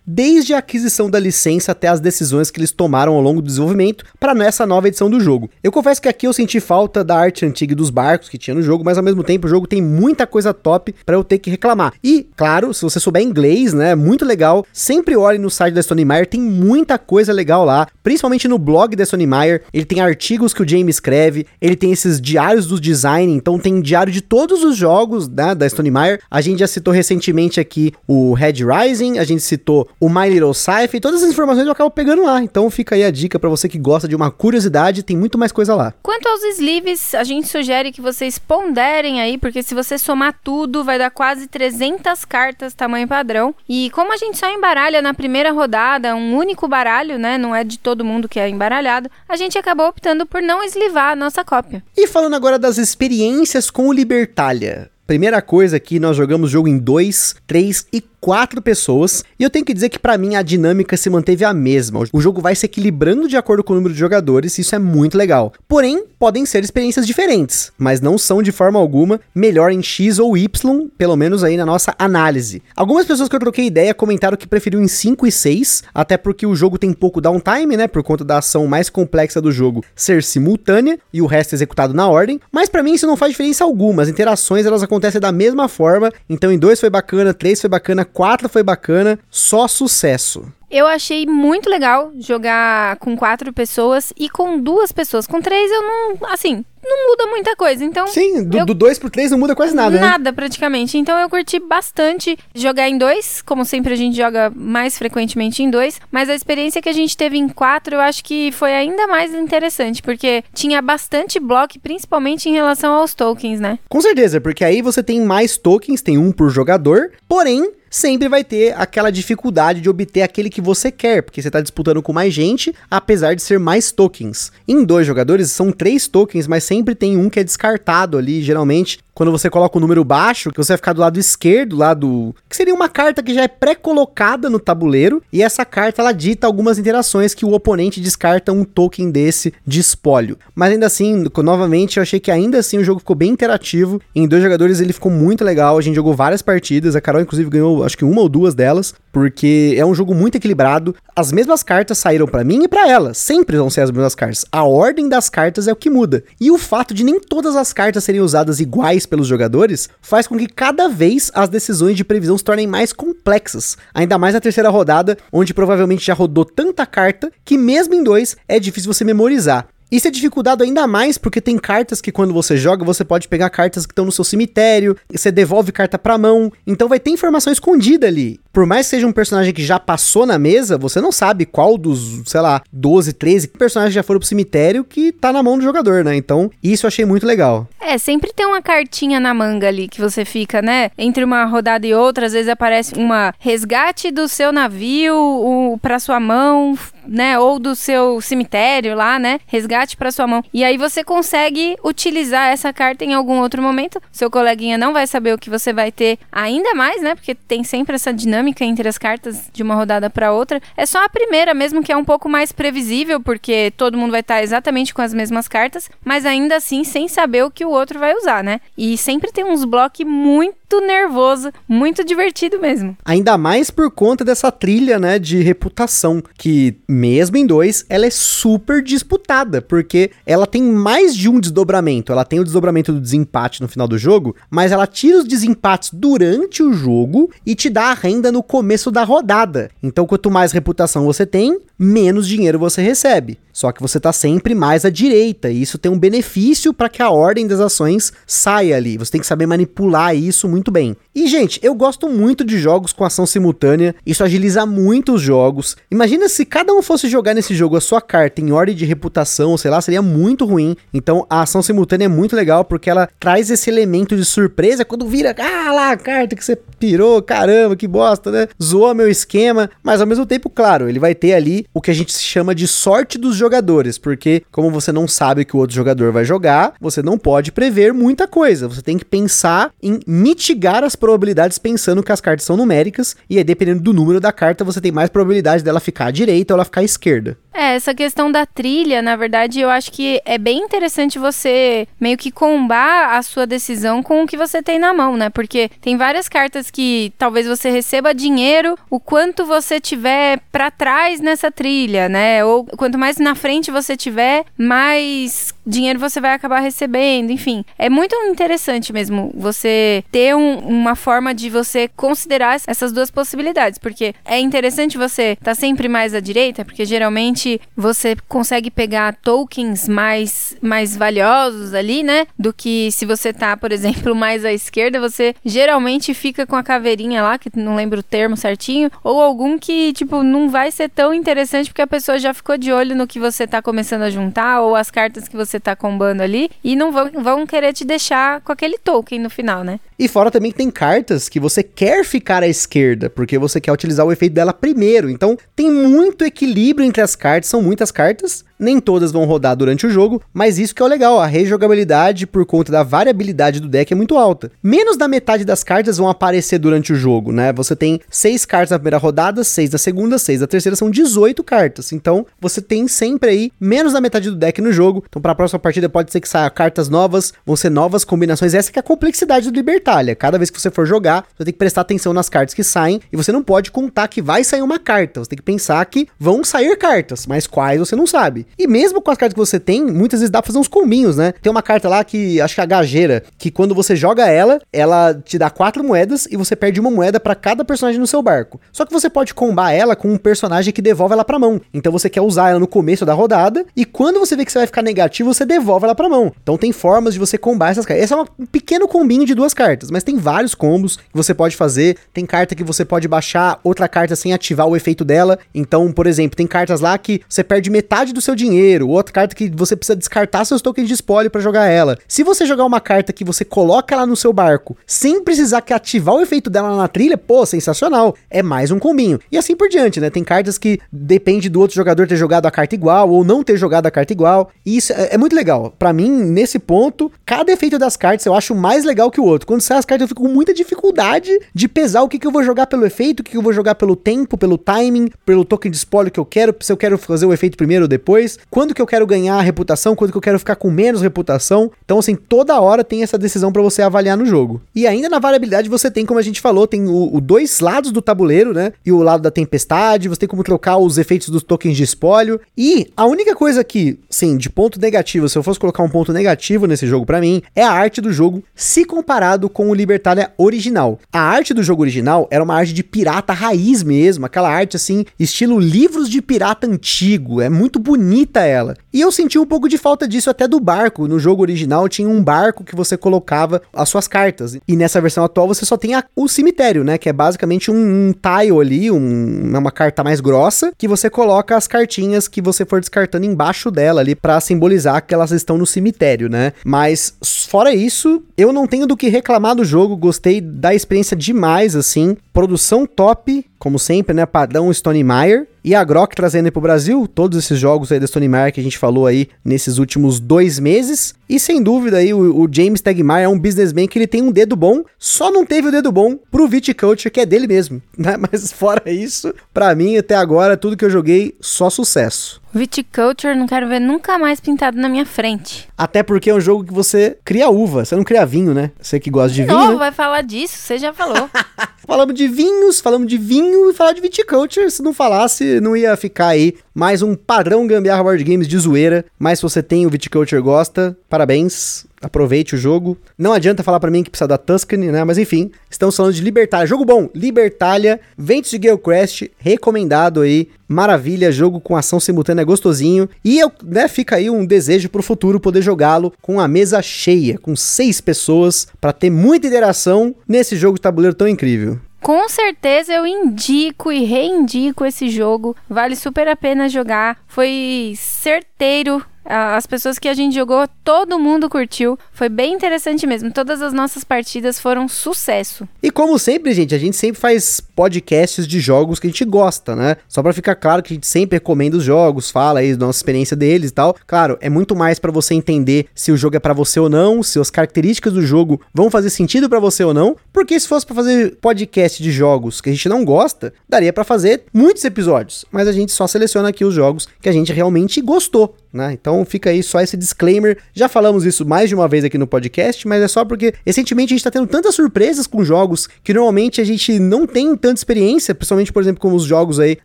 desde 0.05 0.53
a 0.53 0.60
aquisição 0.60 1.10
da 1.10 1.19
licença 1.19 1.71
até 1.71 1.88
as 1.88 1.99
decisões 1.99 2.49
que 2.49 2.60
eles 2.60 2.71
tomaram 2.71 3.13
ao 3.13 3.21
longo 3.21 3.41
do 3.41 3.47
desenvolvimento 3.47 4.05
para 4.19 4.33
nessa 4.33 4.65
nova 4.65 4.88
edição 4.88 5.10
do 5.10 5.19
jogo. 5.19 5.49
Eu 5.63 5.71
confesso 5.71 6.01
que 6.01 6.07
aqui 6.07 6.25
eu 6.25 6.33
senti 6.33 6.60
falta 6.60 7.03
da 7.03 7.17
arte 7.17 7.45
antiga 7.45 7.75
dos 7.75 7.89
barcos 7.89 8.29
que 8.29 8.38
tinha 8.38 8.55
no 8.55 8.62
jogo, 8.62 8.83
mas 8.83 8.97
ao 8.97 9.03
mesmo 9.03 9.23
tempo 9.23 9.47
o 9.47 9.49
jogo 9.49 9.67
tem 9.67 9.81
muita 9.81 10.25
coisa 10.25 10.53
top 10.53 10.95
para 11.05 11.15
eu 11.15 11.23
ter 11.23 11.39
que 11.39 11.49
reclamar. 11.49 11.93
E, 12.03 12.27
claro, 12.36 12.73
se 12.73 12.81
você 12.81 12.99
souber 12.99 13.21
inglês, 13.21 13.73
né, 13.73 13.95
muito 13.95 14.25
legal, 14.25 14.65
sempre 14.71 15.15
olhe 15.15 15.38
no 15.38 15.49
site 15.49 15.73
da 15.73 15.81
Stone 15.81 16.05
Meyer, 16.05 16.27
tem 16.27 16.41
muita 16.41 16.97
coisa 16.97 17.33
legal 17.33 17.65
lá, 17.65 17.88
principalmente 18.03 18.47
no 18.47 18.57
blog 18.57 18.95
da 18.95 19.05
Stone 19.05 19.25
Meyer, 19.27 19.63
ele 19.73 19.86
tem 19.86 19.99
artigos 19.99 20.53
que 20.53 20.62
o 20.62 20.67
James 20.67 20.95
escreve, 20.95 21.45
ele 21.62 21.75
tem 21.75 21.91
esses 21.91 22.19
diários 22.21 22.65
do 22.67 22.79
design, 22.79 23.33
então 23.33 23.60
tem 23.60 23.81
diário 23.81 24.12
de 24.12 24.21
todos 24.21 24.63
os 24.63 24.75
jogos 24.75 25.27
né, 25.27 25.53
da 25.53 25.67
Stone 25.67 25.91
Meyer. 25.91 26.21
A 26.29 26.41
gente 26.41 26.60
já 26.60 26.67
citou 26.67 26.93
recentemente 26.93 27.60
aqui 27.60 27.93
o 28.07 28.33
Red 28.33 28.63
Rising, 28.63 29.17
gente 29.28 29.44
citou 29.44 29.88
o 30.00 30.10
My 30.10 30.30
Little 30.30 30.54
Scythe, 30.54 30.98
e 30.98 31.00
todas 31.00 31.24
as 31.24 31.30
informações 31.30 31.66
eu 31.66 31.72
acabo 31.72 31.92
pegando 31.92 32.24
lá. 32.24 32.42
Então 32.42 32.70
fica 32.70 32.96
aí 32.96 33.04
a 33.04 33.12
dica 33.12 33.40
para 33.40 33.50
você 33.50 33.68
que 33.68 33.78
gosta 33.78 34.08
de 34.08 34.16
uma 34.16 34.32
curiosidade, 34.32 35.04
tem 35.04 35.18
muito 35.18 35.38
mais 35.38 35.52
coisa 35.52 35.76
lá. 35.76 35.94
Quanto 36.02 36.28
aos 36.28 36.44
sleeves, 36.56 37.13
a 37.13 37.24
gente 37.24 37.48
sugere 37.48 37.92
que 37.92 38.02
vocês 38.02 38.38
ponderem 38.40 39.22
aí, 39.22 39.38
porque 39.38 39.62
se 39.62 39.76
você 39.76 39.98
somar 39.98 40.40
tudo, 40.44 40.84
vai 40.84 40.98
dar 40.98 41.12
quase 41.12 41.48
300 41.48 42.26
cartas 42.26 42.74
tamanho 42.74 43.08
padrão. 43.08 43.54
E 43.68 43.90
como 43.92 44.13
a 44.13 44.18
gente 44.18 44.38
só 44.38 44.50
embaralha 44.50 45.02
na 45.02 45.13
primeira 45.13 45.52
rodada, 45.52 46.16
um 46.16 46.36
único 46.36 46.68
baralho, 46.68 47.18
né, 47.18 47.38
não 47.38 47.56
é 47.56 47.63
de 47.63 47.78
todo 47.78 48.06
mundo 48.06 48.30
que 48.30 48.40
é 48.40 48.50
embaralhado, 48.50 49.10
a 49.28 49.36
gente 49.36 49.58
acabou 49.58 49.88
optando 49.88 50.26
por 50.26 50.42
não 50.42 50.63
eslivar 50.63 51.12
a 51.12 51.16
nossa 51.16 51.44
cópia. 51.44 51.84
E 51.96 52.08
falando 52.08 52.36
agora 52.36 52.58
das 52.58 52.78
experiências 52.78 53.70
com 53.70 53.88
o 53.88 53.94
Libertalia. 53.94 54.90
Primeira 55.08 55.41
coisa 55.41 55.78
aqui, 55.78 56.02
nós 56.02 56.17
jogamos 56.17 56.52
jogo 56.52 56.67
em 56.67 56.78
2, 56.78 57.38
3 57.48 57.88
e 57.93 58.04
quatro 58.20 58.62
pessoas. 58.62 59.24
E 59.39 59.43
eu 59.43 59.50
tenho 59.50 59.63
que 59.63 59.74
dizer 59.74 59.88
que 59.88 59.98
para 59.98 60.17
mim 60.17 60.36
a 60.36 60.41
dinâmica 60.41 60.98
se 60.98 61.10
manteve 61.10 61.46
a 61.46 61.54
mesma. 61.54 62.04
O 62.12 62.20
jogo 62.20 62.41
vai 62.41 62.56
se 62.56 62.65
equilibrando 62.65 63.26
de 63.26 63.38
acordo 63.38 63.63
com 63.63 63.72
o 63.72 63.76
número 63.78 63.93
de 63.93 64.00
jogadores, 64.00 64.58
isso 64.58 64.76
é 64.76 64.80
muito 64.80 65.17
legal. 65.17 65.54
Porém, 65.65 66.04
podem 66.20 66.46
ser 66.46 66.62
experiências 66.62 67.08
diferentes, 67.08 67.72
mas 67.78 68.02
não 68.02 68.17
são 68.17 68.43
de 68.43 68.52
forma 68.52 68.78
alguma 68.78 69.22
melhor 69.34 69.72
em 69.72 69.82
X 69.82 70.20
ou 70.20 70.38
Y, 70.38 70.89
pelo 70.98 71.15
menos 71.15 71.41
aí 71.41 71.56
na 71.56 71.65
nossa 71.65 71.96
análise. 71.98 72.62
Algumas 72.76 73.06
pessoas 73.06 73.30
que 73.30 73.36
eu 73.36 73.39
troquei 73.39 73.65
ideia 73.65 73.93
comentaram 73.93 74.36
que 74.36 74.46
preferiam 74.46 74.84
em 74.84 74.89
5 74.89 75.26
e 75.26 75.32
6, 75.32 75.84
até 75.93 76.17
porque 76.17 76.46
o 76.46 76.54
jogo 76.54 76.78
tem 76.78 76.91
pouco 76.91 77.22
downtime, 77.22 77.78
né, 77.78 77.88
por 77.88 78.04
conta 78.04 78.26
da 78.26 78.39
ação 78.39 78.67
mais 78.67 78.89
complexa 78.89 79.39
do 79.41 79.54
jogo 79.54 79.86
ser 79.96 80.22
simultânea 80.22 81.00
e 81.13 81.22
o 81.22 81.26
resto 81.28 81.56
executado 81.56 81.93
na 81.93 82.10
ordem. 82.10 82.41
Mas 82.52 82.67
para 82.67 82.84
mim 82.84 82.93
isso 82.93 83.08
não 83.08 83.15
faz 83.15 83.32
diferença 83.32 83.63
alguma. 83.63 84.04
As 84.04 84.10
interações 84.10 84.65
elas 84.65 84.84
acontecem 84.84 84.96
da 85.19 85.31
mesma 85.31 85.67
forma. 85.67 86.12
Então 86.29 86.51
em 86.51 86.57
2 86.57 86.79
foi 86.79 86.89
bacana, 86.89 87.33
3 87.33 87.62
foi 87.62 87.69
bacana, 87.69 88.05
4 88.05 88.49
foi 88.49 88.63
bacana, 88.63 89.19
só 89.29 89.67
sucesso. 89.67 90.45
Eu 90.69 90.86
achei 90.86 91.25
muito 91.25 91.69
legal 91.69 92.12
jogar 92.19 92.97
com 92.97 93.15
quatro 93.15 93.53
pessoas 93.53 94.12
e 94.17 94.30
com 94.30 94.60
duas 94.60 94.91
pessoas. 94.91 95.25
Com 95.25 95.41
três 95.41 95.71
eu 95.71 95.82
não. 95.82 96.17
Assim, 96.30 96.65
não 96.84 97.10
muda 97.10 97.27
muita 97.27 97.56
coisa. 97.56 97.84
Então. 97.84 98.08
Sim, 98.08 98.43
do, 98.43 98.58
eu... 98.60 98.65
do 98.65 98.73
dois 98.73 98.99
pro 98.99 99.10
três 99.10 99.32
não 99.32 99.38
muda 99.38 99.56
quase 99.56 99.75
nada. 99.75 99.99
Nada, 99.99 100.32
né? 100.32 100.36
praticamente. 100.36 100.97
Então 100.97 101.17
eu 101.19 101.30
curti 101.30 101.60
bastante 101.60 102.38
jogar 102.53 102.89
em 102.89 102.97
dois. 102.97 103.41
Como 103.41 103.63
sempre, 103.65 103.93
a 103.93 103.95
gente 103.95 104.15
joga 104.15 104.51
mais 104.56 104.97
frequentemente 104.97 105.63
em 105.63 105.69
dois. 105.69 105.99
Mas 106.12 106.30
a 106.30 106.36
experiência 106.36 106.82
que 106.82 106.89
a 106.89 106.93
gente 106.93 107.15
teve 107.15 107.38
em 107.38 107.47
quatro, 107.47 107.95
eu 107.95 108.01
acho 108.01 108.23
que 108.23 108.51
foi 108.51 108.73
ainda 108.73 109.08
mais 109.08 109.34
interessante. 109.34 110.01
Porque 110.01 110.43
tinha 110.53 110.82
bastante 110.82 111.39
bloco, 111.39 111.80
principalmente 111.80 112.49
em 112.49 112.53
relação 112.53 112.93
aos 112.93 113.13
tokens, 113.13 113.60
né? 113.60 113.80
Com 113.89 114.01
certeza, 114.01 114.41
porque 114.41 114.63
aí 114.63 114.82
você 114.82 115.01
tem 115.01 115.21
mais 115.21 115.58
tokens, 115.58 116.01
tem 116.01 116.17
um 116.17 116.32
por 116.32 116.49
jogador. 116.49 117.12
Porém, 117.27 117.71
sempre 117.89 118.28
vai 118.28 118.43
ter 118.43 118.73
aquela 118.78 119.12
dificuldade 119.12 119.82
de 119.82 119.89
obter 119.89 120.21
aquele 120.21 120.50
que 120.50 120.62
você 120.62 120.91
quer, 120.91 121.21
porque 121.23 121.41
você 121.41 121.50
está 121.50 121.62
disputando 121.62 122.02
com 122.02 122.13
mais 122.13 122.34
gente, 122.34 122.73
apesar 122.89 123.36
de 123.36 123.41
ser 123.41 123.60
mais 123.60 123.91
tokens. 123.91 124.52
Em 124.67 124.84
dois 124.84 125.06
jogadores 125.06 125.52
são 125.52 125.71
três 125.71 126.08
tokens, 126.08 126.47
mas 126.47 126.63
sempre 126.63 126.95
tem 126.95 127.17
um 127.17 127.30
que 127.30 127.39
é 127.39 127.43
descartado 127.43 128.17
ali, 128.17 128.41
geralmente 128.41 129.00
quando 129.17 129.32
você 129.32 129.49
coloca 129.49 129.75
o 129.75 129.82
número 129.82 130.06
baixo, 130.06 130.51
que 130.51 130.58
você 130.58 130.73
vai 130.73 130.77
ficar 130.77 130.93
do 130.93 131.01
lado 131.01 131.19
esquerdo, 131.19 131.75
lá 131.75 131.95
do. 131.95 132.36
que 132.47 132.56
seria 132.56 132.71
uma 132.71 132.88
carta 132.88 133.23
que 133.23 133.34
já 133.34 133.41
é 133.41 133.47
pré-colocada 133.47 134.47
no 134.47 134.60
tabuleiro, 134.60 135.23
e 135.34 135.41
essa 135.41 135.65
carta 135.65 136.03
ela 136.03 136.12
dita 136.12 136.45
algumas 136.45 136.77
interações 136.77 137.34
que 137.34 137.43
o 137.43 137.51
oponente 137.51 137.99
descarta 137.99 138.53
um 138.53 138.63
token 138.63 139.10
desse 139.10 139.56
de 139.65 139.80
espólio. 139.80 140.38
Mas 140.53 140.71
ainda 140.71 140.86
assim, 140.86 141.25
novamente, 141.38 141.97
eu 141.97 142.03
achei 142.03 142.19
que 142.19 142.30
ainda 142.30 142.60
assim 142.60 142.77
o 142.77 142.84
jogo 142.84 142.99
ficou 142.99 143.15
bem 143.15 143.32
interativo. 143.32 143.99
Em 144.15 144.27
dois 144.27 144.43
jogadores 144.43 144.80
ele 144.80 144.93
ficou 144.93 145.12
muito 145.12 145.43
legal. 145.43 145.80
A 145.80 145.82
gente 145.82 145.95
jogou 145.95 146.13
várias 146.13 146.43
partidas. 146.43 146.95
A 146.95 147.01
Carol, 147.01 147.23
inclusive, 147.23 147.49
ganhou 147.49 147.84
acho 147.84 147.97
que 147.97 148.06
uma 148.06 148.21
ou 148.21 148.30
duas 148.30 148.53
delas, 148.53 148.93
porque 149.12 149.73
é 149.75 149.84
um 149.84 149.95
jogo 149.95 150.13
muito 150.13 150.36
equilibrado. 150.36 150.95
As 151.15 151.32
mesmas 151.32 151.63
cartas 151.63 151.97
saíram 151.97 152.27
para 152.27 152.43
mim 152.43 152.65
e 152.65 152.67
para 152.67 152.88
ela. 152.88 153.15
Sempre 153.15 153.58
vão 153.58 153.71
ser 153.71 153.82
as 153.82 153.89
mesmas 153.89 154.13
cartas. 154.13 154.45
A 154.51 154.63
ordem 154.63 155.10
das 155.10 155.27
cartas 155.27 155.67
é 155.67 155.73
o 155.73 155.75
que 155.75 155.89
muda. 155.89 156.23
E 156.39 156.51
o 156.51 156.58
fato 156.60 156.93
de 156.93 157.03
nem 157.03 157.19
todas 157.19 157.56
as 157.56 157.73
cartas 157.73 158.03
serem 158.03 158.21
usadas 158.21 158.60
iguais 158.60 159.07
pelos 159.08 159.28
jogadores 159.28 159.89
faz 160.02 160.28
com 160.28 160.38
que 160.38 160.48
cada 160.48 160.88
vez 160.88 161.32
as 161.34 161.50
decisões 161.50 161.96
de 161.96 162.04
previsão 162.04 162.38
se 162.38 162.43
tornem 162.43 162.67
mais 162.67 162.93
complexas. 162.93 163.78
Ainda 163.93 164.17
mais 164.17 164.34
na 164.34 164.41
terceira 164.41 164.70
rodada, 164.70 165.17
onde 165.32 165.54
provavelmente 165.54 166.06
já 166.06 166.13
rodou 166.13 166.46
tanta 166.46 166.86
carta 166.86 167.32
que 167.43 167.58
mesmo 167.58 167.96
em 167.96 168.04
dois 168.04 168.38
é 168.48 168.60
difícil 168.60 168.93
você 168.93 169.04
memorizar. 169.04 169.67
Isso 169.91 170.08
é 170.08 170.12
dificultado 170.12 170.63
ainda 170.63 170.86
mais 170.86 171.17
porque 171.17 171.39
tem 171.39 171.58
cartas 171.58 172.02
que 172.02 172.12
quando 172.12 172.34
você 172.34 172.58
joga, 172.58 172.84
você 172.84 173.06
pode 173.06 173.28
pegar 173.28 173.50
cartas 173.50 173.86
que 173.86 173.93
estão 173.93 174.06
no 174.06 174.12
seu 174.12 174.23
cemitério, 174.23 174.97
você 175.10 175.32
devolve 175.32 175.71
carta 175.71 175.97
pra 175.97 176.17
mão, 176.17 176.52
então 176.65 176.88
vai 176.89 177.00
ter 177.00 177.12
informação 177.12 177.54
escondida 177.54 178.08
ali. 178.08 178.39
Por 178.52 178.65
mais 178.65 178.88
que 178.88 178.91
seja 178.91 179.08
um 179.08 179.12
personagem 179.12 179.54
que 179.54 179.63
já 179.63 179.80
passou 179.80 180.26
na 180.26 180.38
mesa, 180.39 180.78
você 180.78 181.00
não 181.00 181.12
sabe 181.12 181.45
qual 181.45 181.78
dos, 181.78 182.23
sei 182.26 182.41
lá, 182.41 182.62
12, 182.73 183.13
13 183.13 183.47
personagens 183.50 183.93
já 183.93 184.04
foram 184.04 184.19
pro 184.19 184.28
cemitério 184.28 184.84
que 184.84 185.12
tá 185.12 185.32
na 185.32 185.43
mão 185.43 185.58
do 185.58 185.63
jogador, 185.63 186.04
né? 186.04 186.15
Então, 186.15 186.50
isso 186.62 186.86
eu 186.86 186.88
achei 186.88 187.06
muito 187.06 187.26
legal. 187.26 187.67
É, 187.80 187.97
sempre 187.97 188.34
tem 188.34 188.45
uma 188.45 188.62
cartinha 188.62 189.19
na 189.19 189.34
manga 189.34 189.67
ali 189.67 189.88
que 189.88 190.02
você 190.02 190.26
fica, 190.26 190.62
né? 190.62 190.89
Entre 190.97 191.23
uma 191.23 191.45
rodada 191.45 191.86
e 191.86 191.93
outra, 191.93 192.26
às 192.26 192.34
vezes 192.34 192.50
aparece 192.50 192.95
uma 192.95 193.34
resgate 193.39 194.12
do 194.12 194.28
seu 194.28 194.52
navio 194.52 195.15
o, 195.15 195.78
pra 195.80 196.00
sua 196.00 196.19
mão, 196.19 196.76
né? 197.08 197.39
Ou 197.39 197.60
do 197.60 197.76
seu 197.76 198.20
cemitério 198.22 198.96
lá, 198.96 199.17
né? 199.20 199.39
Resgate 199.48 199.98
para 199.98 200.12
sua 200.12 200.28
mão. 200.28 200.43
E 200.54 200.63
aí 200.63 200.78
você 200.78 201.04
consegue 201.04 201.78
utilizar 201.84 202.52
essa 202.52 202.72
carta 202.74 203.04
em 203.04 203.13
algum 203.13 203.39
outro 203.39 203.62
momento. 203.62 204.02
Seu 204.12 204.30
coleguinha 204.30 204.78
não 204.78 204.93
vai 204.93 205.08
saber 205.08 205.34
o 205.34 205.38
que 205.38 205.50
você 205.50 205.72
vai 205.72 205.91
ter 205.91 206.20
ainda 206.32 206.74
mais, 206.74 207.02
né? 207.02 207.15
Porque 207.15 207.36
tem 207.36 207.63
sempre 207.63 207.96
essa 207.96 208.13
dinâmica 208.13 208.63
entre 208.63 208.88
as 208.88 208.98
cartas 208.98 209.50
de 209.52 209.63
uma 209.63 209.76
rodada 209.76 210.10
para 210.10 210.32
outra. 210.32 210.62
É 210.76 210.86
só 210.86 211.04
a 211.04 211.10
primeira 211.10 211.54
mesmo 211.54 211.84
que 211.84 211.91
é 211.91 211.98
um 211.98 212.06
pouco 212.06 212.28
mais 212.30 212.52
previsível, 212.52 213.22
porque 213.22 213.72
todo 213.78 213.98
mundo 213.98 214.12
vai 214.12 214.22
estar 214.22 214.41
exatamente 214.43 214.93
com 214.93 215.02
as 215.02 215.13
mesmas 215.13 215.48
cartas, 215.48 215.89
mas 216.04 216.26
ainda 216.26 216.58
assim 216.58 216.84
sem 216.84 217.08
saber 217.08 217.43
o 217.43 217.52
que 217.52 217.65
o 217.65 217.70
outro 217.70 218.00
vai 218.00 218.13
usar, 218.15 218.43
né? 218.43 218.60
E 218.78 218.98
sempre 218.98 219.32
tem 219.32 219.46
uns 219.46 219.63
blocos 219.63 220.06
muito 220.06 220.66
muito 220.69 220.86
nervoso, 220.86 221.51
muito 221.67 222.03
divertido 222.03 222.60
mesmo. 222.60 222.97
Ainda 223.06 223.38
mais 223.38 223.71
por 223.71 223.89
conta 223.89 224.25
dessa 224.25 224.51
trilha, 224.51 224.99
né, 224.99 225.17
de 225.17 225.41
reputação, 225.41 226.21
que 226.38 226.75
mesmo 226.88 227.38
em 227.38 227.45
dois, 227.45 227.86
ela 227.89 228.06
é 228.06 228.10
super 228.10 228.84
disputada, 228.84 229.62
porque 229.62 230.12
ela 230.25 230.45
tem 230.45 230.62
mais 230.62 231.15
de 231.15 231.30
um 231.30 231.39
desdobramento. 231.39 232.12
Ela 232.12 232.25
tem 232.25 232.39
o 232.39 232.43
desdobramento 232.43 232.91
do 232.91 232.99
desempate 232.99 233.62
no 233.62 233.67
final 233.67 233.88
do 233.88 233.97
jogo, 233.97 234.36
mas 234.49 234.71
ela 234.71 234.86
tira 234.86 235.19
os 235.19 235.25
desempates 235.25 235.89
durante 235.93 236.62
o 236.62 236.73
jogo 236.73 237.32
e 237.45 237.56
te 237.56 237.69
dá 237.69 237.86
a 237.86 237.93
renda 237.93 238.32
no 238.32 238.43
começo 238.43 238.91
da 238.91 239.03
rodada. 239.03 239.71
Então, 239.82 240.06
quanto 240.06 240.30
mais 240.30 240.51
reputação 240.51 241.06
você 241.06 241.25
tem, 241.25 241.60
menos 241.78 242.28
dinheiro 242.28 242.60
você 242.60 242.82
recebe. 242.82 243.38
Só 243.58 243.72
que 243.72 243.82
você 243.82 243.98
está 243.98 244.13
sempre 244.13 244.54
mais 244.54 244.86
à 244.86 244.90
direita, 244.92 245.50
e 245.50 245.63
isso 245.63 245.80
tem 245.80 245.92
um 245.92 245.98
benefício 245.98 246.72
para 246.72 246.90
que 246.90 247.02
a 247.02 247.10
ordem 247.10 247.48
das 247.48 247.60
ações 247.60 248.13
saia 248.28 248.78
ali. 248.78 249.00
Você 249.00 249.13
tem 249.13 249.22
que 249.22 249.26
saber 249.26 249.48
manipular 249.48 250.16
isso 250.16 250.48
muito 250.48 250.70
bem. 250.70 250.96
E, 251.16 251.26
gente, 251.28 251.60
eu 251.63 251.74
gosto 251.74 252.08
muito 252.08 252.46
de 252.46 252.60
jogos 252.60 252.94
com 252.94 253.04
ação 253.04 253.26
simultânea, 253.26 253.96
isso 254.06 254.24
agiliza 254.24 254.63
muito 254.63 255.16
os 255.16 255.24
jogos. 255.24 255.76
Imagina 255.90 256.30
se 256.30 256.46
cada 256.46 256.72
um 256.72 256.84
fosse 256.84 257.10
jogar 257.10 257.34
nesse 257.34 257.56
jogo 257.56 257.76
a 257.76 257.82
sua 257.82 258.00
carta 258.00 258.42
em 258.42 258.52
ordem 258.52 258.76
de 258.76 258.86
reputação, 258.86 259.58
sei 259.58 259.72
lá, 259.72 259.82
seria 259.82 260.04
muito 260.04 260.46
ruim. 260.46 260.76
Então, 260.94 261.26
a 261.28 261.42
ação 261.42 261.63
simultânea 261.63 262.06
é 262.06 262.10
muito 262.10 262.36
legal 262.36 262.63
porque 262.63 262.92
ela 262.92 263.10
traz 263.20 263.50
esse 263.50 263.72
elemento 263.72 264.16
de 264.16 264.24
surpresa 264.24 264.86
quando 264.86 265.08
vira, 265.08 265.36
ah 265.36 265.74
lá, 265.74 265.92
a 265.94 265.98
carta 265.98 266.36
que 266.36 266.46
você 266.46 266.56
pirou, 266.78 267.24
caramba, 267.24 267.76
que 267.76 267.88
bosta, 267.88 268.30
né? 268.30 268.48
Zoou 268.62 268.94
meu 268.94 269.10
esquema, 269.10 269.68
mas 269.82 270.00
ao 270.00 270.06
mesmo 270.06 270.28
tempo, 270.28 270.48
claro, 270.48 270.88
ele 270.88 271.00
vai 271.00 271.16
ter 271.16 271.34
ali 271.34 271.66
o 271.73 271.82
que 271.82 271.91
a 271.91 271.93
gente 271.93 272.12
chama 272.12 272.56
de 272.56 272.67
sorte 272.67 273.17
dos 273.17 273.36
jogadores, 273.36 273.97
porque 273.97 274.43
como 274.51 274.71
você 274.71 274.91
não 274.91 275.08
sabe 275.08 275.45
que 275.45 275.56
o 275.56 275.60
outro 275.60 275.75
jogador 275.75 276.12
vai 276.12 276.25
jogar, 276.25 276.73
você 276.82 277.01
não 277.01 277.17
pode 277.17 277.51
prever 277.51 277.93
muita 277.93 278.27
coisa. 278.27 278.67
Você 278.67 278.82
tem 278.82 278.97
que 278.97 279.06
pensar 279.06 279.71
em 279.82 279.99
mitigar 280.08 280.84
as 280.84 280.95
probabilidades 280.95 281.58
pensando 281.58 282.01
que 282.01 282.12
as 282.12 282.21
cartas 282.21 282.45
são 282.45 282.58
numéricas, 282.58 283.15
e 283.30 283.38
aí 283.38 283.43
dependendo 283.43 283.82
do 283.82 283.93
número 283.93 284.19
da 284.19 284.32
carta, 284.32 284.63
você 284.63 284.82
tem 284.82 284.91
mais 284.91 285.10
probabilidade 285.10 285.63
dela 285.63 285.80
ficar 285.80 286.08
à 286.08 286.12
direita 286.12 286.53
ou 286.53 286.58
ela 286.58 286.65
ficar 286.65 286.82
à 286.82 286.84
esquerda. 286.84 287.38
É, 287.58 287.74
essa 287.74 287.91
questão 287.96 288.32
da 288.32 288.46
trilha, 288.46 289.02
na 289.02 289.15
verdade, 289.15 289.60
eu 289.60 289.67
acho 289.67 289.91
que 289.91 290.22
é 290.24 290.38
bem 290.38 290.60
interessante 290.60 291.17
você 291.17 291.88
meio 292.00 292.15
que 292.15 292.30
combar 292.30 293.17
a 293.17 293.24
sua 293.24 293.48
decisão 293.48 294.04
com 294.04 294.22
o 294.22 294.28
que 294.28 294.38
você 294.38 294.62
tem 294.62 294.78
na 294.78 294.93
mão, 294.93 295.17
né? 295.17 295.32
Porque 295.32 295.67
tem 295.82 295.98
várias 295.98 296.30
cartas 296.30 296.70
que 296.70 297.12
talvez 297.17 297.48
você 297.48 297.72
receba 297.72 298.13
dinheiro 298.13 298.78
o 298.91 299.00
quanto 299.00 299.43
você 299.43 299.80
tiver 299.80 300.39
para 300.52 300.70
trás 300.70 301.20
nessa 301.20 301.50
trilha, 301.50 302.08
né? 302.08 302.46
Ou 302.46 302.63
quanto 302.63 302.96
mais 302.96 303.17
na 303.17 303.34
frente 303.34 303.72
você 303.72 303.98
tiver, 303.98 304.46
mais 304.56 305.52
dinheiro 305.67 305.99
você 305.99 306.21
vai 306.21 306.34
acabar 306.34 306.60
recebendo, 306.60 307.32
enfim. 307.32 307.63
É 307.77 307.89
muito 307.89 308.15
interessante 308.25 308.93
mesmo 308.93 309.32
você 309.36 310.03
ter 310.12 310.36
um, 310.36 310.60
uma 310.60 310.95
forma 310.95 311.34
de 311.34 311.49
você 311.49 311.89
considerar 311.95 312.60
essas 312.65 312.91
duas 312.91 313.12
possibilidades, 313.12 313.77
porque 313.77 314.15
é 314.25 314.39
interessante 314.39 314.97
você 314.97 315.34
estar 315.34 315.45
tá 315.51 315.56
sempre 315.56 315.88
mais 315.88 316.13
à 316.13 316.19
direita, 316.19 316.63
porque 316.63 316.86
geralmente 316.86 317.60
você 317.75 318.15
consegue 318.27 318.71
pegar 318.71 319.15
tokens 319.15 319.88
mais, 319.88 320.56
mais 320.62 320.95
valiosos 320.95 321.73
ali, 321.73 322.03
né? 322.03 322.27
Do 322.38 322.53
que 322.53 322.91
se 322.91 323.06
você 323.06 323.34
tá, 323.34 323.58
por 323.58 323.71
exemplo, 323.71 324.13
mais 324.15 324.45
à 324.45 324.53
esquerda, 324.53 324.99
você 324.99 325.36
geralmente 325.43 326.13
fica 326.13 326.45
com 326.45 326.56
a 326.56 326.63
caveirinha 326.63 327.21
lá, 327.21 327.38
que 327.38 327.49
não 327.56 327.75
lembro 327.75 327.99
o 327.99 328.03
termo 328.03 328.38
certinho, 328.38 328.89
ou 329.03 329.21
algum 329.21 329.58
que, 329.58 329.93
tipo, 329.93 330.23
não 330.23 330.49
vai 330.49 330.71
ser 330.71 330.89
tão 330.89 331.13
interessante 331.13 331.69
porque 331.69 331.82
a 331.82 331.88
pessoa 331.88 332.17
já 332.17 332.34
ficou 332.34 332.58
de 332.58 332.71
olho 332.71 332.95
no 332.95 333.08
que 333.08 333.19
você 333.19 333.45
tá 333.45 333.62
começando 333.62 334.03
a 334.03 334.10
juntar, 334.10 334.62
ou 334.62 334.75
as 334.75 334.89
cartas 334.89 335.27
que 335.27 335.36
você 335.36 335.57
tá 335.60 335.76
combando 335.76 336.24
ali, 336.24 336.50
e 336.63 336.76
não 336.76 336.91
vão, 336.91 337.12
vão 337.12 337.48
querer 337.48 337.74
te 337.74 337.86
deixar 337.86 338.41
com 338.41 338.52
aquele 338.52 338.78
token 338.78 339.20
no 339.20 339.30
final, 339.30 339.63
né? 339.63 339.80
E 340.00 340.08
fora 340.08 340.30
também 340.30 340.52
que 340.52 340.58
tem 340.58 340.70
cartas 340.70 341.28
que 341.28 341.39
você 341.39 341.63
quer 341.63 342.06
ficar 342.06 342.43
à 342.43 342.48
esquerda, 342.48 343.10
porque 343.10 343.38
você 343.38 343.60
quer 343.60 343.72
utilizar 343.72 344.06
o 344.06 344.12
efeito 344.12 344.34
dela 344.34 344.54
primeiro. 344.54 345.10
Então 345.10 345.38
tem 345.56 345.72
muito 345.72 346.24
equilíbrio 346.24 346.86
entre 346.86 347.02
as 347.02 347.15
cartas, 347.15 347.50
são 347.50 347.62
muitas 347.62 347.91
cartas, 347.91 348.46
nem 348.60 348.80
todas 348.80 349.12
vão 349.12 349.26
rodar 349.26 349.56
durante 349.56 349.86
o 349.86 349.89
jogo, 349.89 350.22
mas 350.34 350.58
isso 350.58 350.74
que 350.74 350.82
é 350.82 350.86
o 350.86 350.89
legal, 350.89 351.20
a 351.20 351.26
rejogabilidade 351.26 352.26
por 352.26 352.46
conta 352.46 352.72
da 352.72 352.84
variabilidade 352.84 353.60
do 353.60 353.67
deck 353.67 353.91
é 353.91 353.96
muito 353.96 354.17
alta. 354.17 354.52
Menos 354.62 354.98
da 354.98 355.08
metade 355.08 355.46
das 355.46 355.63
cartas 355.63 355.98
vão 355.98 356.10
aparecer 356.10 356.58
durante 356.58 356.93
o 356.93 356.96
jogo, 356.96 357.32
né? 357.32 357.54
Você 357.54 357.76
tem 357.76 358.00
seis 358.10 358.46
cartas 358.46 358.72
na 358.72 358.80
primeira 358.80 358.98
rodada, 358.98 359.43
seis 359.43 359.70
na 359.70 359.78
segunda, 359.78 360.17
seis 360.17 360.41
na 360.41 360.48
terceira, 360.48 360.76
são 360.76 360.89
18 360.89 361.43
cartas. 361.43 361.91
Então, 361.91 362.26
você 362.39 362.62
tem 362.62 362.88
sempre 362.88 363.30
aí 363.30 363.52
menos 363.60 363.93
da 363.93 364.02
metade 364.02 364.30
do 364.30 364.36
deck 364.36 364.62
no 364.62 364.72
jogo. 364.72 365.04
Então, 365.08 365.22
para 365.22 365.32
a 365.32 365.36
próxima 365.36 365.60
partida 365.60 365.89
pode 365.89 366.12
ser 366.12 366.20
que 366.20 366.30
saia 366.30 366.50
cartas 366.50 366.89
novas, 366.89 367.34
vão 367.46 367.56
ser 367.56 367.70
novas 367.70 368.04
combinações. 368.04 368.54
Essa 368.54 368.72
que 368.72 368.80
é 368.80 368.82
a 368.82 368.84
complexidade 368.84 369.50
do 369.52 369.56
Libertalia. 369.56 370.15
Cada 370.15 370.38
vez 370.38 370.50
que 370.50 370.60
você 370.60 370.72
for 370.72 370.86
jogar, 370.86 371.26
você 371.38 371.46
tem 371.46 371.54
que 371.54 371.60
prestar 371.60 371.82
atenção 371.82 372.13
nas 372.13 372.30
cartas 372.30 372.54
que 372.54 372.63
saem 372.63 373.02
e 373.12 373.17
você 373.17 373.32
não 373.32 373.43
pode 373.43 373.72
contar 373.72 374.08
que 374.08 374.22
vai 374.22 374.43
sair 374.43 374.62
uma 374.62 374.80
carta. 374.80 375.20
Você 375.20 375.30
tem 375.30 375.38
que 375.38 375.43
pensar 375.43 375.86
que 375.86 376.08
vão 376.20 376.43
sair 376.43 376.76
cartas, 376.78 377.28
mas 377.28 377.46
quais 377.46 377.80
você 377.80 377.96
não 377.96 378.08
sabe. 378.08 378.46
E 378.57 378.67
mesmo 378.67 379.01
com 379.01 379.12
as 379.12 379.17
cartas 379.17 379.33
que 379.33 379.39
você 379.39 379.60
tem, 379.60 379.83
muitas 379.83 380.19
vezes 380.19 380.29
dá 380.29 380.41
pra 380.41 380.47
fazer 380.47 380.60
uns 380.60 380.67
combinhos, 380.67 381.17
né? 381.17 381.33
Tem 381.41 381.51
uma 381.51 381.62
carta 381.62 381.88
lá 381.89 382.03
que 382.03 382.39
acho 382.41 382.55
que 382.55 382.62
é 382.62 382.63
a 382.63 382.67
gageira, 382.67 383.23
que 383.38 383.51
quando 383.51 383.73
você 383.73 383.95
joga 383.95 384.27
ela, 384.27 384.60
ela 384.71 385.13
te 385.13 385.38
dá 385.38 385.49
quatro 385.49 385.83
moedas 385.83 386.27
e 386.29 386.38
você 386.38 386.55
perde 386.55 386.79
uma 386.79 386.91
moeda 386.91 387.19
para 387.19 387.36
cada 387.36 387.63
personagem 387.65 387.99
no 387.99 388.07
seu 388.07 388.21
barco. 388.21 388.60
Só 388.71 388.86
que 388.86 388.93
você 388.93 389.10
pode 389.10 389.33
combar 389.33 389.71
ela 389.71 389.95
com 389.95 390.12
um 390.12 390.17
personagem 390.17 390.73
que 390.73 390.81
devolve 390.81 391.13
ela 391.13 391.25
pra 391.25 391.39
mão. 391.39 391.62
Então 391.73 391.91
você 391.91 392.10
quer 392.10 392.21
usar 392.21 392.49
ela 392.49 392.60
no 392.60 392.67
começo 392.67 393.05
da 393.05 393.13
rodada 393.13 393.65
e 393.75 393.86
quando 393.86 394.19
você 394.19 394.36
vê 394.36 394.45
que 394.45 394.51
você 394.51 394.60
vai 394.60 394.67
ficar 394.67 394.81
negativo, 394.81 395.33
você 395.33 395.45
devolve 395.45 395.86
ela 395.86 395.95
pra 395.95 396.10
mão. 396.10 396.31
Então 396.41 396.57
tem 396.57 396.71
formas 396.71 397.13
de 397.13 397.19
você 397.19 397.38
combar 397.38 397.71
essas 397.71 397.86
cartas. 397.86 398.03
Esse 398.03 398.13
é 398.13 398.17
um 398.17 398.45
pequeno 398.45 398.88
combinho 398.88 399.25
de 399.25 399.33
duas 399.33 399.53
cartas, 399.53 399.91
mas 399.91 400.03
tem 400.03 400.17
vários 400.17 400.55
combos 400.55 400.97
que 400.97 401.03
você 401.13 401.33
pode 401.33 401.55
fazer. 401.55 401.97
Tem 402.13 402.25
carta 402.25 402.55
que 402.55 402.63
você 402.63 402.86
pode 402.86 403.07
baixar 403.07 403.60
outra 403.63 403.88
carta 403.88 404.15
sem 404.15 404.33
ativar 404.33 404.67
o 404.67 404.75
efeito 404.75 405.03
dela. 405.03 405.38
Então, 405.53 405.91
por 405.91 406.07
exemplo, 406.07 406.36
tem 406.36 406.47
cartas 406.47 406.81
lá 406.81 406.97
que 406.97 407.21
você 407.27 407.43
perde 407.43 407.69
metade 407.69 408.13
do 408.13 408.21
seu 408.21 408.36
dinheiro, 408.38 408.88
outra 408.88 409.13
carta 409.13 409.36
que 409.36 409.52
você 409.54 409.76
precisa 409.76 409.95
descartar 409.95 410.45
seus 410.45 410.62
tokens 410.62 410.88
de 410.88 410.93
espólio 410.93 411.30
para 411.30 411.41
jogar 411.41 411.67
ela. 411.67 411.97
Se 412.08 412.23
você 412.23 412.45
jogar 412.45 412.65
uma 412.65 412.80
carta 412.80 413.12
que 413.12 413.26
você 413.26 413.43
coloca 413.43 413.93
ela 413.93 414.06
no 414.06 414.15
seu 414.15 414.32
barco, 414.32 414.78
sem 414.86 415.23
precisar 415.23 415.62
que 415.62 415.73
ativar 415.73 416.15
o 416.15 416.21
efeito 416.21 416.50
dela 416.50 416.78
na 416.78 416.88
trilha, 416.88 417.17
pô, 417.17 417.45
sensacional. 417.45 418.15
É 418.30 418.41
mais 418.41 418.71
um 418.71 418.80
combinho. 418.80 419.19
E 419.32 419.38
assim 419.38 419.56
por 419.56 419.67
diante, 419.67 420.00
né? 420.00 420.10
Tem 420.10 420.23
cartas 420.23 420.58
que 420.58 420.80
depende 420.91 421.50
do 421.50 421.60
outro 421.60 421.76
jogador 421.76 422.08
ter 422.08 422.15
jogado 422.15 422.45
a 422.45 422.52
carta 422.52 422.76
igual 422.76 423.10
ou 423.10 423.23
não 423.23 423.43
ter 423.43 423.58
jogado 423.58 423.88
a 423.88 423.91
carta 423.91 424.13
igual. 424.13 424.52
E 424.65 424.78
isso 424.78 424.93
é, 424.93 425.15
é 425.15 425.17
muito 425.17 425.36
legal. 425.36 425.73
Para 425.78 425.91
mim, 425.91 426.10
nesse 426.10 426.60
ponto, 426.60 427.12
cada 427.26 427.52
efeito 427.52 427.80
das 427.80 427.97
cartas 427.97 428.26
eu 428.26 428.34
acho 428.34 428.54
mais 428.54 428.86
legal 428.86 429.10
que 429.10 429.19
o 429.19 429.26
outro. 429.26 429.47
Quando 429.47 429.62
sai 429.62 429.78
as 429.78 429.86
cartas, 429.86 430.04
eu 430.04 430.08
fico 430.10 430.23
com 430.23 430.30
muita 430.30 430.54
dificuldade 430.54 431.32
de 431.54 431.67
pesar 431.67 432.02
o 432.02 432.10
que, 432.10 432.19
que 432.19 432.28
eu 432.28 432.32
vou 432.32 432.43
jogar 432.43 432.67
pelo 432.67 432.86
efeito, 432.86 433.21
o 433.21 433.23
que, 433.23 433.32
que 433.32 433.38
eu 433.38 433.41
vou 433.41 433.54
jogar 433.54 433.76
pelo 433.76 433.95
tempo, 433.95 434.38
pelo 434.38 434.58
timing, 434.58 435.10
pelo 435.26 435.45
token 435.45 435.71
de 435.71 435.78
espólio 435.78 436.12
que 436.12 436.19
eu 436.19 436.26
quero, 436.26 436.56
se 436.60 436.71
eu 436.71 436.78
quero 436.78 436.97
fazer 436.97 437.26
o 437.26 437.34
efeito 437.34 437.58
primeiro 437.58 437.86
ou 437.86 437.88
depois, 437.88 438.27
quando 438.50 438.74
que 438.74 438.82
eu 438.82 438.88
quero 438.88 439.06
ganhar 439.06 439.40
reputação, 439.42 439.96
quando 439.96 440.12
que 440.12 440.18
eu 440.18 440.22
quero 440.22 440.40
ficar 440.40 440.56
com 440.56 440.72
menos 440.72 441.02
reputação. 441.02 441.72
Então, 441.86 442.00
assim, 442.00 442.16
toda 442.16 442.60
hora 442.60 442.84
tem 442.84 443.04
essa 443.04 443.18
decisão 443.18 443.52
para 443.52 443.62
você 443.62 443.82
avaliar 443.82 444.18
no 444.18 444.26
jogo. 444.26 444.62
E 444.76 444.88
ainda 444.88 445.10
na 445.10 445.20
variabilidade 445.20 445.70
você 445.70 445.90
tem, 445.90 446.06
como 446.06 446.20
a 446.20 446.24
gente 446.24 446.42
falou, 446.42 446.68
tem 446.68 446.88
o, 446.88 447.16
o, 447.16 447.22
dois 447.22 447.60
lados 447.60 447.92
do 447.92 448.02
tabuleiro, 448.02 448.54
né? 448.54 448.74
E 448.86 448.92
o 448.92 449.02
lado 449.02 449.22
da 449.22 449.32
tempestade, 449.32 450.10
você 450.10 450.22
tem 450.22 450.30
como 450.30 450.44
trocar 450.44 450.78
os 450.78 450.98
efeitos 450.98 451.30
dos 451.30 451.44
tokens 451.44 451.78
de 451.78 451.84
espólio. 451.84 452.40
E 452.58 452.88
a 452.96 453.06
única 453.06 453.36
coisa 453.36 453.63
que, 453.63 454.00
sim, 454.10 454.38
de 454.38 454.50
ponto 454.50 454.80
negativo, 454.80 455.30
se 455.30 455.38
eu 455.38 455.44
fosse 455.44 455.60
colocar 455.60 455.84
um 455.84 455.90
ponto 455.90 456.12
negativo 456.12 456.66
nesse 456.66 456.88
jogo 456.88 457.06
para 457.06 457.22
mim, 457.22 457.42
é 457.56 457.63
a 457.63 457.72
arte 457.72 458.02
do 458.02 458.12
jogo 458.12 458.44
se 458.56 458.86
comparado 458.86 459.50
com 459.50 459.70
o 459.70 459.74
Libertalia 459.74 460.32
original. 460.38 461.00
A 461.12 461.20
arte 461.20 461.54
do 461.54 461.63
jogo 461.63 461.82
original 461.82 462.28
era 462.32 462.44
uma 462.44 462.56
arte 462.56 462.74
de 462.74 462.84
pirata 462.84 463.34
raiz 463.34 463.84
mesmo, 463.84 464.26
aquela 464.26 464.50
arte 464.50 464.76
assim, 464.76 465.06
estilo 465.20 465.60
livros 465.60 466.10
de 466.10 466.22
pirata 466.22 466.68
antigo, 466.68 467.42
é 467.42 467.50
muito 467.50 467.80
bonita 468.17 468.41
ela. 468.41 468.75
E 468.91 469.01
eu 469.01 469.12
senti 469.12 469.38
um 469.38 469.45
pouco 469.45 469.69
de 469.69 469.77
falta 469.77 470.08
disso 470.08 470.30
até 470.30 470.47
do 470.47 470.60
barco. 470.60 471.08
No 471.08 471.19
jogo 471.19 471.43
original 471.43 471.88
tinha 471.88 472.10
um 472.10 472.23
barco 472.23 472.63
que 472.63 472.75
você 472.75 472.97
colocava 472.97 473.62
as 473.71 473.89
suas 473.89 474.08
cartas. 474.08 474.58
E 474.67 474.75
nessa 474.75 474.99
versão 474.99 475.23
atual 475.23 475.47
você 475.47 475.65
só 475.65 475.77
tem 475.77 475.93
a, 475.93 476.03
o 476.15 476.27
cemitério, 476.27 476.84
né? 476.84 476.97
Que 476.97 477.10
é 477.10 477.13
basicamente 477.13 477.69
um, 477.69 477.75
um 478.10 478.13
tile 478.13 478.60
ali, 478.60 478.91
um, 478.91 479.58
uma 479.58 479.71
carta 479.71 480.03
mais 480.03 480.19
grossa, 480.19 480.71
que 480.77 480.88
você 480.88 481.10
coloca 481.10 481.56
as 481.56 481.67
cartinhas 481.67 482.27
que 482.27 482.41
você 482.41 482.65
for 482.65 482.80
descartando 482.80 483.25
embaixo 483.25 483.69
dela 483.69 484.01
ali 484.01 484.15
para 484.15 484.39
simbolizar 484.39 485.06
que 485.06 485.13
elas 485.13 485.32
estão 485.32 485.58
no 485.58 485.67
cemitério, 485.67 486.30
né? 486.30 486.53
Mas 486.65 487.13
fora 487.47 487.73
isso, 487.73 488.23
eu 488.36 488.51
não 488.51 488.65
tenho 488.65 488.88
do 488.88 488.97
que 488.97 489.10
reclamar 489.10 489.56
do 489.56 489.63
jogo, 489.63 489.95
gostei 489.95 490.41
da 490.41 490.73
experiência 490.73 491.15
demais, 491.15 491.75
assim. 491.75 492.17
Produção 492.34 492.86
top, 492.86 493.45
como 493.60 493.77
sempre, 493.77 494.15
né? 494.15 494.25
Padrão 494.25 494.73
Stone 494.73 495.03
Meyer. 495.03 495.47
E 495.67 495.75
a 495.75 495.84
Grok 495.84 496.15
trazendo 496.15 496.49
para 496.49 496.60
o 496.60 496.62
Brasil 496.62 497.06
todos 497.13 497.38
esses 497.38 497.60
jogos 497.60 497.91
aí 497.91 497.99
da 497.99 498.08
Stone 498.08 498.30
Meyer 498.30 498.53
que 498.53 498.62
a 498.62 498.63
gente 498.63 498.77
falou 498.77 499.06
aí 499.06 499.27
nesses 499.43 499.80
últimos 499.80 500.17
dois 500.17 500.60
meses. 500.60 501.13
E 501.27 501.38
sem 501.38 501.62
dúvida 501.62 501.97
aí, 501.97 502.13
o, 502.13 502.41
o 502.41 502.47
James 502.49 502.80
Tegmaier 502.80 503.25
é 503.25 503.27
um 503.27 503.38
businessman 503.38 503.86
que 503.86 503.99
ele 503.99 504.08
tem 504.08 504.21
um 504.21 504.32
dedo 504.32 504.56
bom, 504.56 504.86
só 504.97 505.30
não 505.30 505.45
teve 505.45 505.67
o 505.67 505.71
dedo 505.71 505.91
bom 505.91 506.15
pro 506.32 506.47
Viticulture, 506.47 507.12
que 507.12 507.19
é 507.19 507.25
dele 507.25 507.47
mesmo, 507.47 507.82
né? 507.99 508.15
Mas 508.15 508.49
fora 508.53 508.89
isso, 508.89 509.36
para 509.53 509.75
mim, 509.75 509.97
até 509.97 510.15
agora, 510.15 510.56
tudo 510.56 510.77
que 510.77 510.86
eu 510.86 510.89
joguei, 510.89 511.36
só 511.41 511.69
sucesso. 511.69 512.41
Viticulture 512.58 513.36
não 513.36 513.48
quero 513.48 513.67
ver 513.67 513.80
nunca 513.80 514.17
mais 514.17 514.39
pintado 514.39 514.78
na 514.78 514.89
minha 514.89 515.06
frente. 515.06 515.67
Até 515.78 516.04
porque 516.04 516.30
é 516.30 516.34
um 516.34 516.41
jogo 516.41 516.65
que 516.65 516.74
você 516.74 517.17
cria 517.24 517.50
uva, 517.50 517.86
você 517.86 517.96
não 517.96 518.04
cria 518.04 518.26
vinho, 518.26 518.54
né? 518.54 518.72
Você 518.82 519.00
que 519.00 519.10
gosta 519.10 519.30
de, 519.30 519.41
de 519.41 519.48
vinho. 519.48 519.58
Não, 519.58 519.72
né? 519.74 519.78
vai 519.78 519.91
falar 519.91 520.22
disso, 520.22 520.58
você 520.58 520.78
já 520.78 520.93
falou. 520.93 521.30
falamos 521.88 522.13
de 522.13 522.28
vinhos, 522.28 522.80
falamos 522.80 523.08
de 523.08 523.17
vinho 523.17 523.70
e 523.70 523.74
falar 523.74 523.93
de 523.93 524.02
viticulture. 524.02 524.70
Se 524.70 524.84
não 524.84 524.93
falasse, 524.93 525.62
não 525.62 525.76
ia 525.76 525.96
ficar 525.96 526.28
aí 526.28 526.56
mais 526.76 527.02
um 527.02 527.15
padrão 527.15 527.65
gambiarra 527.65 528.04
board 528.04 528.24
games 528.24 528.48
de 528.48 528.58
zoeira. 528.58 529.06
Mas 529.17 529.39
se 529.39 529.43
você 529.43 529.63
tem 529.63 529.86
o 529.86 529.89
viticulture 529.89 530.41
gosta, 530.41 530.98
parabéns 531.10 531.87
aproveite 532.08 532.56
o 532.56 532.58
jogo. 532.58 532.98
Não 533.17 533.32
adianta 533.32 533.63
falar 533.63 533.80
para 533.80 533.91
mim 533.91 534.04
que 534.04 534.10
precisa 534.10 534.28
da 534.28 534.38
Tuscany, 534.38 534.91
né? 534.91 535.04
Mas 535.04 535.17
enfim, 535.17 535.52
estamos 535.70 535.96
falando 535.96 536.13
de 536.13 536.22
Libertalia. 536.22 536.65
Jogo 536.67 536.84
bom, 536.84 537.10
Libertalia, 537.13 538.00
Ventos 538.17 538.52
de 538.52 538.60
Geocrest, 538.62 539.30
recomendado 539.38 540.22
aí. 540.22 540.50
Maravilha, 540.67 541.32
jogo 541.32 541.62
com 541.62 541.78
ação 541.78 542.00
simultânea 542.00 542.43
gostosinho. 542.43 543.08
E 543.24 543.39
eu, 543.39 543.52
né, 543.63 543.88
fica 543.88 544.17
aí 544.17 544.30
um 544.30 544.46
desejo 544.46 544.89
pro 544.89 545.04
futuro 545.04 545.39
poder 545.39 545.62
jogá-lo 545.62 546.12
com 546.22 546.39
a 546.39 546.48
mesa 546.48 546.82
cheia, 546.82 547.38
com 547.38 547.56
seis 547.56 548.02
pessoas, 548.02 548.67
para 548.82 548.91
ter 548.91 549.10
muita 549.10 549.48
interação 549.48 550.13
nesse 550.28 550.56
jogo 550.56 550.76
de 550.76 550.82
tabuleiro 550.82 551.15
tão 551.15 551.28
incrível. 551.28 551.80
Com 552.02 552.30
certeza 552.30 552.93
eu 552.93 553.06
indico 553.06 553.91
e 553.91 554.04
reindico 554.04 554.86
esse 554.86 555.10
jogo. 555.10 555.56
Vale 555.70 555.96
super 555.96 556.28
a 556.28 556.36
pena 556.36 556.70
jogar. 556.70 557.17
Foi 557.28 557.93
certeiro 557.98 559.04
as 559.28 559.66
pessoas 559.66 560.00
que 560.00 560.08
a 560.08 560.13
gente 560.13 560.34
jogou, 560.34 560.68
todo 560.84 561.20
mundo 561.20 561.50
curtiu. 561.50 561.98
Foi 562.12 562.30
bem 562.30 562.54
interessante 562.54 563.06
mesmo. 563.06 563.32
Todas 563.32 563.62
as 563.62 563.74
nossas 563.74 564.04
partidas 564.04 564.60
foram 564.60 564.88
sucesso. 564.88 565.68
E 565.84 565.92
como 565.92 566.18
sempre, 566.18 566.54
gente, 566.54 566.74
a 566.74 566.78
gente 566.78 566.96
sempre 566.96 567.20
faz 567.20 567.60
podcasts 567.60 568.48
de 568.48 568.60
jogos 568.60 569.00
que 569.00 569.08
a 569.08 569.10
gente 569.10 569.26
gosta, 569.26 569.76
né? 569.76 569.98
Só 570.08 570.24
para 570.24 570.34
ficar 570.34 570.56
claro 570.56 570.82
que 570.82 570.94
a 570.94 570.96
gente 570.96 571.08
sempre 571.08 571.36
recomenda 571.36 571.78
os 571.78 571.84
jogos, 571.84 572.32
fala 572.32 572.60
aí 572.60 572.76
da 572.76 572.86
nossa 572.86 573.00
experiência 573.00 573.36
deles 573.36 573.70
e 573.70 573.74
tal. 573.74 573.96
Claro, 574.06 574.38
é 574.42 574.50
muito 574.50 574.76
mais 574.76 575.00
para 575.00 575.12
você 575.12 575.34
entender 575.34 575.88
se 575.94 576.12
o 576.12 576.18
jogo 576.18 576.36
é 576.36 576.40
para 576.40 576.54
você 576.54 576.80
ou 576.80 576.90
não, 576.90 577.22
se 577.22 577.40
as 577.40 577.50
características 577.50 578.13
do 578.13 578.22
jogo 578.22 578.62
vão 578.74 578.90
fazer 578.90 579.10
sentido 579.10 579.50
para 579.50 579.60
você 579.60 579.84
ou 579.84 579.94
não, 579.94 580.16
porque 580.32 580.60
se 580.60 580.68
fosse 580.68 580.86
para 580.86 580.96
fazer 580.96 581.38
podcast 581.42 582.02
de 582.02 582.12
jogos 582.12 582.62
que 582.62 582.70
a 582.70 582.72
gente 582.72 582.90
não 582.90 583.04
gosta, 583.04 583.54
daria 583.68 583.92
para 583.92 584.04
fazer 584.04 584.44
muitos 584.54 584.84
episódios, 584.86 585.46
mas 585.52 585.68
a 585.68 585.72
gente 585.72 585.92
só 585.92 586.08
seleciona 586.08 586.50
aqui 586.50 586.63
os 586.63 586.74
jogos 586.74 587.08
que 587.22 587.30
a 587.30 587.32
gente 587.32 587.52
realmente 587.52 588.02
gostou, 588.02 588.56
né? 588.78 588.94
Então 588.94 589.26
fica 589.26 589.50
aí 589.50 589.62
só 589.62 589.82
esse 589.82 589.98
disclaimer. 589.98 590.58
Já 590.74 590.88
falamos 590.88 591.26
isso 591.26 591.46
mais 591.46 591.68
de 591.68 591.76
uma 591.76 591.88
vez 591.88 592.06
aqui 592.06 592.18
no 592.18 592.28
podcast, 592.28 592.88
mas 592.88 593.02
é 593.02 593.08
só 593.08 593.26
porque 593.26 593.54
recentemente 593.66 594.13
a 594.13 594.16
gente 594.16 594.24
tá 594.24 594.32
tendo 594.32 594.48
tantas 594.48 594.76
surpresas 594.76 595.28
com 595.28 595.44
jogos 595.44 595.90
que 596.04 596.13
normalmente 596.13 596.62
a 596.62 596.63
gente 596.63 597.00
não 597.00 597.28
tem 597.28 597.56
tanta 597.58 597.80
experiência, 597.80 598.34
principalmente, 598.34 598.72
por 598.72 598.82
exemplo, 598.82 599.02
como 599.02 599.16
os 599.16 599.24
jogos 599.24 599.60
aí 599.60 599.78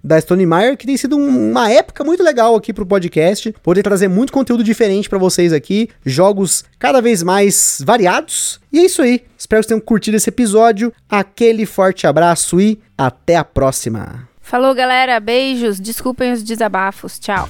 da 0.04 0.20
Stone 0.20 0.46
Meyer, 0.46 0.76
que 0.76 0.86
tem 0.86 0.96
sido 0.96 1.16
uma 1.16 1.70
época 1.70 2.04
muito 2.04 2.22
legal 2.22 2.54
aqui 2.54 2.72
pro 2.72 2.86
podcast, 2.86 3.52
poder 3.62 3.82
trazer 3.82 4.08
muito 4.08 4.32
conteúdo 4.32 4.62
diferente 4.62 5.08
para 5.08 5.18
vocês 5.18 5.52
aqui, 5.52 5.88
jogos 6.04 6.64
cada 6.78 7.00
vez 7.00 7.22
mais 7.22 7.82
variados. 7.84 8.60
E 8.72 8.78
é 8.78 8.84
isso 8.84 9.02
aí. 9.02 9.22
Espero 9.36 9.60
que 9.60 9.64
vocês 9.64 9.66
tenham 9.66 9.80
curtido 9.80 10.16
esse 10.16 10.28
episódio. 10.28 10.92
Aquele 11.08 11.66
forte 11.66 12.06
abraço 12.06 12.60
e 12.60 12.78
até 12.96 13.36
a 13.36 13.44
próxima. 13.44 14.28
Falou, 14.40 14.74
galera. 14.74 15.18
Beijos. 15.18 15.80
Desculpem 15.80 16.32
os 16.32 16.42
desabafos. 16.42 17.18
Tchau. 17.18 17.48